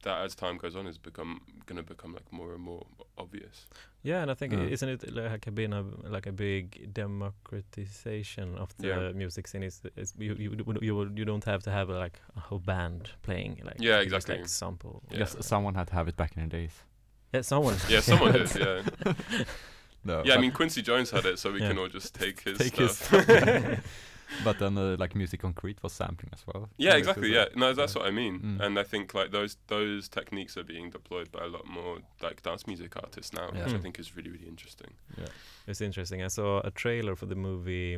that 0.03 0.21
as 0.25 0.35
time 0.35 0.57
goes 0.57 0.75
on 0.75 0.87
is 0.87 0.97
become 0.97 1.41
going 1.65 1.77
to 1.77 1.83
become 1.83 2.13
like 2.13 2.31
more 2.31 2.53
and 2.53 2.61
more 2.61 2.85
obvious. 3.17 3.65
Yeah, 4.03 4.21
and 4.21 4.31
I 4.31 4.35
think 4.35 4.53
Yeah. 4.53 4.59
Mm. 4.59 4.71
isn't 4.71 4.89
it 4.89 5.13
like 5.13 5.47
a 5.47 5.51
been 5.51 5.73
a 5.73 5.83
like 6.09 6.27
a 6.27 6.31
big 6.31 6.93
democratization 6.93 8.57
of 8.57 8.69
the 8.77 8.87
Yeah. 8.87 9.11
music 9.13 9.47
scene? 9.47 9.63
Is, 9.63 9.81
is 9.95 10.13
you 10.17 10.35
you 10.35 10.51
you 10.67 10.77
you 10.81 11.11
you 11.15 11.25
don't 11.25 11.43
have 11.45 11.63
to 11.63 11.71
have 11.71 11.89
a, 11.89 11.97
like 11.97 12.19
a 12.35 12.39
whole 12.39 12.59
band 12.59 13.11
playing 13.23 13.61
like 13.63 13.75
Yeah, 13.79 13.99
you 13.99 14.09
just, 14.09 14.29
exactly. 14.29 14.37
like 14.37 14.49
sample. 14.49 15.03
Yeah. 15.11 15.19
Yes, 15.19 15.35
someone 15.41 15.75
had 15.75 15.87
to 15.87 15.93
have 15.93 16.07
it 16.07 16.15
back 16.15 16.37
in 16.37 16.43
the 16.43 16.49
days. 16.49 16.83
Yeah, 17.33 17.41
someone. 17.43 17.75
Yeah, 17.89 18.01
someone 18.01 18.31
did. 18.33 18.55
Yeah, 18.55 19.13
No, 20.03 20.21
yeah. 20.23 20.35
I 20.35 20.37
mean, 20.37 20.51
Quincy 20.51 20.81
Jones 20.81 21.11
had 21.11 21.25
it, 21.25 21.37
so 21.39 21.51
we 21.51 21.59
Yeah. 21.59 21.69
can 21.69 21.77
all 21.79 21.89
just 21.89 22.13
take 22.15 22.41
his 22.41 22.57
Take 22.57 22.77
his 22.77 22.97
stuff. 22.97 23.27
but 24.43 24.59
then 24.59 24.77
uh, 24.77 24.95
like 24.99 25.15
music 25.15 25.41
concrete 25.41 25.81
was 25.83 25.93
sampling 25.93 26.31
as 26.33 26.45
well. 26.47 26.69
Yeah, 26.77 26.91
So 26.91 26.97
exactly. 26.97 27.29
it's, 27.31 27.37
uh, 27.37 27.39
Yeah, 27.53 27.59
no, 27.59 27.73
that's 27.73 27.95
what 27.95 28.05
I 28.05 28.11
mean. 28.11 28.39
Mm. 28.39 28.61
And 28.65 28.79
I 28.79 28.83
think 28.83 29.13
like 29.13 29.31
those 29.31 29.57
those 29.67 30.09
techniques 30.09 30.57
are 30.57 30.63
being 30.63 30.89
deployed 30.91 31.31
by 31.31 31.43
a 31.45 31.47
lot 31.47 31.65
more 31.65 31.99
like 32.21 32.41
dance 32.41 32.67
music 32.67 32.95
artists 32.95 33.33
now, 33.33 33.47
which 33.51 33.73
I 33.73 33.77
think 33.79 33.99
is 33.99 34.15
really 34.15 34.29
really 34.31 34.47
interesting. 34.47 34.91
Yeah 35.17 35.27
it's 35.69 35.81
interesting. 35.81 36.23
I 36.23 36.29
saw 36.29 36.61
a 36.63 36.71
trailer 36.71 37.15
for 37.15 37.25
the 37.25 37.35
movie, 37.35 37.95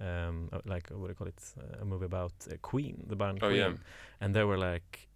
um, 0.00 0.48
uh, 0.52 0.60
like 0.64 0.88
what 0.90 1.06
do 1.06 1.08
you 1.08 1.14
call 1.14 1.26
it? 1.28 1.42
Uh, 1.58 1.82
a 1.82 1.84
movie 1.84 2.06
about 2.06 2.32
uh, 2.50 2.54
Queen, 2.62 3.04
the 3.06 3.16
band 3.16 3.38
Oh, 3.42 3.48
Queen, 3.48 3.58
yeah. 3.58 3.72
and 4.20 4.34
they 4.34 4.44
were 4.44 4.58
like. 4.58 5.08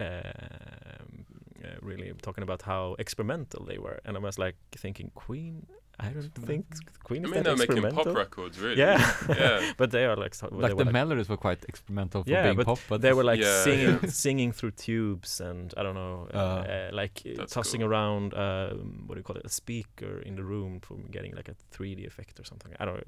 Um, 0.00 1.24
uh, 1.64 1.68
really 1.80 2.12
talking 2.20 2.42
about 2.42 2.62
how 2.62 2.94
experimental 2.98 3.64
they 3.64 3.78
were, 3.78 4.00
and 4.04 4.16
I 4.16 4.20
was 4.20 4.38
like 4.38 4.56
thinking, 4.72 5.10
Queen. 5.14 5.66
I 6.00 6.08
don't 6.08 6.34
think 6.34 6.66
Queen 7.04 7.22
I 7.24 7.28
is 7.28 7.30
mean, 7.34 7.42
that 7.44 7.56
they're 7.56 7.68
making 7.68 7.90
pop 7.94 8.06
records, 8.16 8.58
really. 8.58 8.78
Yeah, 8.78 8.98
Yeah. 9.28 9.72
but 9.76 9.90
they 9.92 10.04
are 10.06 10.16
like 10.16 10.34
so, 10.34 10.48
like 10.50 10.76
the 10.76 10.84
like, 10.84 10.92
melodies 10.92 11.28
were 11.28 11.36
quite 11.36 11.64
experimental 11.68 12.24
for 12.24 12.30
Yeah, 12.30 12.42
being 12.44 12.56
but 12.56 12.66
pop, 12.66 12.78
but 12.88 13.00
they 13.00 13.12
were 13.12 13.22
like 13.22 13.38
Yeah, 13.40 13.62
singing 13.62 13.98
yeah. 14.02 14.08
singing 14.26 14.52
through 14.52 14.72
tubes 14.72 15.40
and 15.40 15.72
I 15.76 15.82
don't 15.84 15.94
know, 15.94 16.28
uh, 16.34 16.36
Uh, 16.36 16.40
uh, 16.40 16.90
like 16.92 17.22
uh, 17.38 17.46
tossing 17.46 17.80
cool. 17.82 17.90
around 17.90 18.34
um, 18.34 19.04
what 19.06 19.14
do 19.14 19.20
you 19.20 19.22
call 19.22 19.36
it, 19.36 19.44
a 19.44 19.48
speaker 19.48 20.18
in 20.20 20.34
the 20.36 20.42
room 20.42 20.80
for 20.80 20.96
getting 21.12 21.32
like 21.36 21.48
a 21.48 21.54
3D 21.76 22.06
effect 22.06 22.40
or 22.40 22.44
something. 22.44 22.72
I 22.80 22.84
don't 22.86 23.02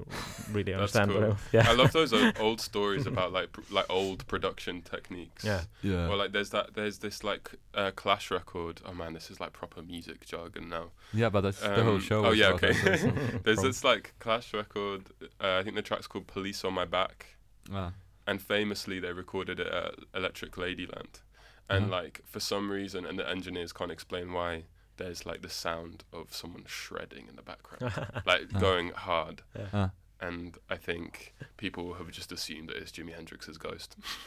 really 0.52 0.72
understand. 0.74 1.10
cool. 1.10 1.20
But, 1.20 1.36
yeah, 1.52 1.68
I 1.68 1.72
love 1.74 1.92
those 1.92 2.12
o- 2.12 2.32
old 2.38 2.60
stories 2.60 3.06
about 3.06 3.32
like 3.32 3.50
pr- 3.52 3.62
like 3.70 3.86
old 3.90 4.26
production 4.28 4.82
techniques. 4.82 5.42
Yeah. 5.44 5.62
yeah, 5.82 6.08
Or 6.08 6.16
like 6.16 6.30
there's 6.32 6.50
that 6.50 6.74
there's 6.74 6.98
this 6.98 7.24
like 7.24 7.50
uh, 7.74 7.90
Clash 7.96 8.30
record. 8.30 8.80
Oh 8.86 8.92
man, 8.94 9.12
this 9.14 9.30
is 9.30 9.40
like 9.40 9.52
proper 9.52 9.82
music 9.82 10.24
jargon 10.26 10.68
now. 10.68 10.90
yeah, 11.12 11.30
but 11.30 11.40
that's 11.40 11.60
the 11.60 11.82
whole 11.82 11.94
Um, 11.94 12.00
show. 12.00 12.24
oh, 12.24 12.30
was 12.30 12.38
yeah, 12.38 12.50
okay. 12.50 12.74
That, 12.84 12.98
so- 13.32 13.38
There's 13.44 13.62
this 13.62 13.84
like 13.84 14.14
Clash 14.18 14.52
record. 14.54 15.06
Uh, 15.40 15.58
I 15.58 15.62
think 15.62 15.76
the 15.76 15.82
track's 15.82 16.06
called 16.06 16.26
"Police 16.26 16.64
on 16.64 16.74
My 16.74 16.84
Back." 16.84 17.36
Ah, 17.72 17.92
and 18.26 18.40
famously 18.40 18.98
they 19.00 19.12
recorded 19.12 19.60
it 19.60 19.66
at 19.68 19.94
Electric 20.14 20.52
Ladyland, 20.52 21.20
and 21.68 21.84
Uh-huh. 21.84 21.92
like 21.92 22.20
for 22.24 22.40
some 22.40 22.70
reason, 22.70 23.04
and 23.06 23.18
the 23.18 23.28
engineers 23.28 23.72
can't 23.72 23.90
explain 23.92 24.32
why. 24.32 24.64
There's 24.98 25.26
like 25.26 25.42
the 25.42 25.50
sound 25.50 26.04
of 26.12 26.32
someone 26.32 26.64
shredding 26.66 27.28
in 27.28 27.36
the 27.36 27.42
background, 27.42 27.92
like 28.26 28.46
Uh. 28.54 28.58
going 28.58 28.92
hard, 28.92 29.42
Ah. 29.72 29.90
And 30.20 30.56
I 30.70 30.76
think 30.76 31.34
people 31.56 31.94
have 31.94 32.10
just 32.10 32.32
assumed 32.32 32.68
that 32.70 32.76
it's 32.78 32.92
Jimi 32.92 33.14
Hendrix's 33.14 33.58
ghost. 33.58 33.96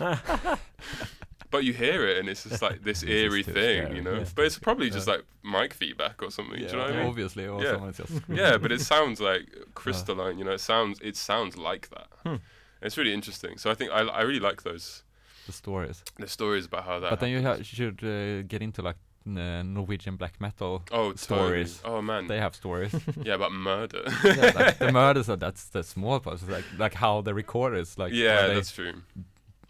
but 1.51 1.63
you 1.63 1.73
hear 1.73 2.07
it, 2.07 2.17
and 2.19 2.29
it's 2.29 2.43
just 2.43 2.61
like 2.61 2.83
this 2.83 3.03
eerie 3.15 3.43
thing, 3.43 3.53
scary. 3.83 3.95
you 3.95 4.01
know. 4.01 4.23
But 4.35 4.45
it's 4.45 4.59
probably 4.59 4.89
just 4.89 5.07
like 5.07 5.23
mic 5.43 5.73
feedback 5.73 6.21
or 6.21 6.29
something. 6.31 6.59
yeah, 6.59 6.67
do 6.67 6.71
you 6.73 6.77
know 6.77 6.83
what 6.85 6.93
I 6.93 6.97
mean? 6.97 7.07
obviously, 7.07 7.47
or 7.47 7.63
Yeah. 7.63 7.71
someone's 7.73 7.97
just 7.97 8.11
yeah, 8.29 8.57
but 8.57 8.71
it 8.71 8.81
sounds 8.81 9.19
like 9.19 9.49
crystalline. 9.73 10.37
You 10.37 10.45
know, 10.45 10.51
it 10.51 10.61
sounds 10.61 10.99
it 11.01 11.15
sounds 11.15 11.57
like 11.57 11.89
that. 11.89 12.07
Hmm. 12.25 12.35
It's 12.81 12.97
really 12.97 13.13
interesting. 13.13 13.57
So 13.57 13.71
I 13.71 13.73
think 13.73 13.91
I 13.91 14.01
I 14.01 14.21
really 14.21 14.39
like 14.39 14.63
those 14.63 15.03
the 15.47 15.51
stories. 15.53 16.03
the 16.17 16.27
stories 16.27 16.65
about 16.65 16.83
how 16.85 16.99
that. 16.99 17.09
But 17.09 17.19
then 17.19 17.29
you 17.31 17.41
ha- 17.41 17.61
should 17.63 18.03
uh, 18.03 18.43
get 18.43 18.61
into 18.61 18.81
like 18.83 18.97
uh, 19.37 19.63
Norwegian 19.63 20.15
black 20.15 20.39
metal. 20.41 20.83
oh 20.91 21.13
stories. 21.15 21.77
Totally. 21.79 21.97
Oh 21.97 22.01
man, 22.01 22.27
They 22.27 22.39
have 22.39 22.55
stories. 22.55 22.93
yeah, 23.23 23.35
about 23.35 23.51
murder. 23.51 24.03
yeah, 24.23 24.51
like 24.55 24.77
the 24.79 24.91
murders. 25.01 25.29
Are, 25.29 25.35
that's 25.37 25.65
the 25.69 25.83
small 25.83 26.19
parts. 26.19 26.43
Like 26.47 26.65
like 26.77 26.93
how 26.95 27.21
the 27.21 27.33
recorders 27.33 27.97
like 27.97 28.13
yeah, 28.13 28.35
where 28.39 28.47
they 28.49 28.55
that's 28.55 28.71
true. 28.71 28.93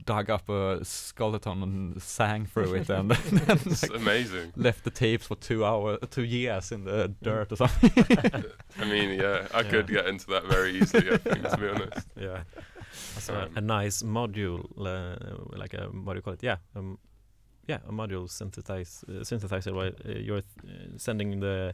dug 0.06 0.30
up 0.30 0.49
a 0.49 0.84
skeleton 0.84 1.61
and 1.64 2.02
sang 2.02 2.45
through 2.48 2.73
it 2.76 2.90
and, 2.90 3.11
and 3.11 3.61
It's 3.68 3.84
like, 3.90 4.02
amazing. 4.02 4.53
left 4.56 4.84
the 4.84 4.90
tapes 4.91 5.27
for 5.27 5.36
two 5.36 5.64
hours, 5.65 5.99
two 6.10 6.23
years 6.23 6.72
in 6.72 6.84
the 6.86 7.14
dirt 7.22 7.52
or 7.52 7.56
something. 7.57 7.91
I 8.80 8.86
mean, 8.86 9.19
yeah, 9.19 9.48
I 9.53 9.61
Yeah. 9.61 9.69
could 9.69 9.88
get 9.88 10.07
into 10.07 10.26
that 10.27 10.45
very 10.45 10.72
easily. 10.80 11.11
I 11.11 11.18
think, 11.18 11.48
to 11.49 11.57
be 11.57 11.68
honest. 11.69 12.07
yeah. 12.15 12.41
So 13.19 13.34
a, 13.36 13.44
Um, 13.44 13.57
a 13.57 13.61
nice 13.61 14.02
module, 14.02 14.65
uh, 14.80 15.57
like 15.57 15.73
a 15.76 15.84
what 16.06 16.14
do 16.14 16.18
you 16.18 16.22
call 16.23 16.34
it? 16.34 16.41
Yeah, 16.44 16.57
um, 16.76 16.98
yeah, 17.69 17.79
a 17.87 17.91
module 17.91 18.27
synthesize 18.29 18.93
uh, 19.07 19.21
synthesizer. 19.29 19.73
Where 19.73 19.91
uh, 20.05 20.19
you're 20.27 20.37
uh, 20.39 20.97
sending 20.97 21.39
the 21.39 21.73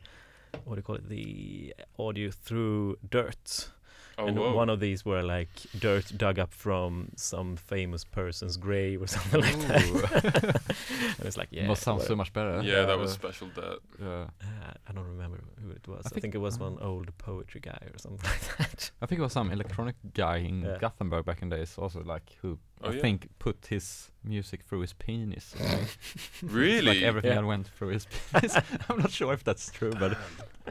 what 0.66 0.76
do 0.76 0.80
you 0.80 0.84
call 0.84 0.96
it? 1.02 1.08
The 1.10 1.74
audio 1.98 2.30
through 2.46 2.98
dirt. 3.10 3.70
oh, 4.18 4.28
and 4.28 4.38
whoa. 4.40 4.54
one 4.56 4.70
of 4.70 4.80
these 4.80 5.04
were 5.10 5.22
like 5.36 5.50
dirt 5.86 6.06
dug 6.18 6.38
up 6.40 6.54
from 6.54 7.10
some 7.18 7.58
famous 7.58 8.04
person's 8.06 8.56
grave 8.58 9.02
or 9.04 9.08
something 9.16 9.42
like 9.42 9.60
that. 9.68 10.62
and 11.18 11.26
it's 11.28 11.38
like, 11.42 11.50
yeah, 11.52 11.68
Must 11.68 11.82
sound 11.84 12.02
so 12.02 12.16
much 12.16 12.32
better. 12.32 12.62
yeah, 12.64 12.86
that 12.86 12.98
was 12.98 13.12
special 13.12 13.48
dirt. 13.60 13.80
yeah. 14.02 14.28
uh, 14.42 14.74
I 14.88 14.92
don't 14.96 15.08
remember 15.16 15.40
who 15.62 15.70
it 15.72 15.86
was. 15.88 16.04
I 16.06 16.08
I, 16.08 16.10
think, 16.10 16.22
think- 16.22 16.36
it 16.36 16.44
was 16.48 16.56
uh, 16.58 16.64
one 16.68 16.78
old 16.82 17.08
poetry 17.18 17.60
guy 17.62 17.82
or 17.94 17.98
something 17.98 18.30
like 18.34 18.46
that. 18.58 18.92
I 19.02 19.06
think 19.06 19.20
it 19.20 19.24
was 19.24 19.34
some 19.34 19.52
electronic 19.52 19.96
guy 20.14 20.38
in 20.38 20.62
Yeah. 20.62 20.78
Gothenburg 20.80 21.26
back 21.26 21.42
in 21.42 21.50
days 21.50 21.72
also 21.78 22.00
like 22.04 22.28
who 22.42 22.58
Oh, 22.84 22.90
I 22.90 22.94
yeah. 22.94 23.02
think 23.02 23.28
put 23.40 23.68
his 23.70 24.12
music 24.24 24.62
through 24.64 24.82
his 24.82 24.94
penis. 24.94 25.56
Really? 26.44 26.82
like 26.82 27.02
everything 27.04 27.32
Yeah. 27.32 27.42
that 27.42 27.48
went 27.48 27.68
through 27.68 27.90
his 27.94 28.06
penis. 28.34 28.56
I'm 28.90 29.00
not 29.00 29.12
sure 29.12 29.34
if 29.34 29.44
that's 29.44 29.72
true, 29.72 29.92
but 30.00 30.18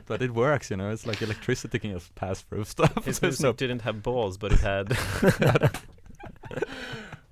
but 0.06 0.20
it 0.22 0.32
works, 0.35 0.70
you 0.70 0.76
know. 0.76 0.90
It's 0.90 1.06
like 1.06 1.22
electricity 1.22 1.78
can 1.78 1.93
just 1.93 2.14
pass 2.14 2.43
through 2.43 2.64
stuff. 2.76 3.05
His 3.05 3.16
so 3.16 3.28
it's 3.28 3.40
music 3.40 3.43
no 3.44 3.52
didn't 3.52 3.82
have 3.82 4.02
balls, 4.02 4.36
but 4.39 4.52
it 4.52 4.60
had. 4.60 4.97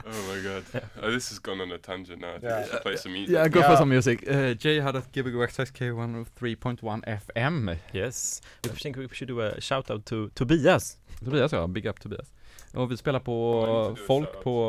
Oh 0.04 0.34
my 0.34 0.40
god. 0.42 0.64
Oh, 1.00 1.10
this 1.12 1.28
has 1.28 1.38
gone 1.38 1.60
on 1.60 1.70
a 1.70 1.78
tangent 1.78 2.20
now. 2.20 2.34
I 2.34 2.38
think 2.40 2.52
we 2.64 2.70
should 2.70 2.82
play 2.82 2.96
some 2.96 3.12
music. 3.12 3.34
Yeah, 3.34 3.48
go 3.48 3.60
Yeah. 3.60 3.70
for 3.70 3.76
some 3.76 3.88
music. 3.88 4.28
Uh, 4.28 4.54
Jay 4.54 4.80
had 4.80 4.96
a 4.96 5.00
Gbg 5.02 5.38
Wax 5.38 5.56
Trax 5.56 5.70
K103.1 5.72 7.04
FM. 7.04 7.78
yes. 7.92 8.40
I 8.64 8.68
think 8.70 8.96
we 8.96 9.06
should 9.12 9.28
do 9.28 9.40
a 9.40 9.60
shout 9.60 9.90
out 9.90 10.04
to 10.06 10.30
Tobias. 10.34 10.98
Tobias 11.24 11.52
ja, 11.52 11.66
big 11.68 11.86
up 11.86 11.98
Tobias. 12.00 12.32
Och 12.74 12.90
vi 12.92 12.96
spelar 12.96 13.20
på 13.20 13.96
Folk 14.06 14.42
på 14.42 14.66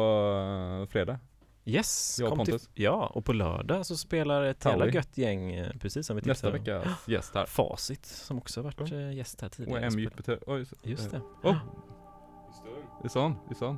uh, 0.82 0.86
fredag. 0.88 1.20
Yes. 1.66 2.18
Jag 2.20 2.32
och 2.32 2.38
kom 2.38 2.46
till, 2.46 2.60
ja, 2.74 3.12
och 3.14 3.26
på 3.26 3.34
lördag 3.34 3.86
så 3.86 3.98
spelar 3.98 4.44
ett 4.44 4.66
jävla 4.66 4.86
Taui. 4.86 4.96
gött 4.96 5.18
gäng, 5.18 5.54
eh, 5.54 5.70
precis 5.80 6.08
som 6.08 6.16
vi 6.16 6.22
Nästa 6.26 6.52
tipsade 6.52 6.78
om. 6.80 6.84
vecka 6.86 6.98
gäst 7.12 7.36
här. 7.36 7.46
Facit, 7.46 8.06
som 8.06 8.38
också 8.38 8.60
har 8.60 8.64
varit 8.64 8.92
eh, 8.92 9.14
gäst 9.14 9.42
här 9.42 9.48
Och 9.48 9.52
tidigare. 9.54 9.80
M 9.86 9.92
Spelar- 9.92 10.04
Jupiter. 10.04 10.40
Oj, 10.48 10.66
så- 10.66 10.76
Just 10.84 11.12
det. 11.12 11.22
Oh, 11.44 11.56
He's 13.04 13.14
done. 13.14 13.76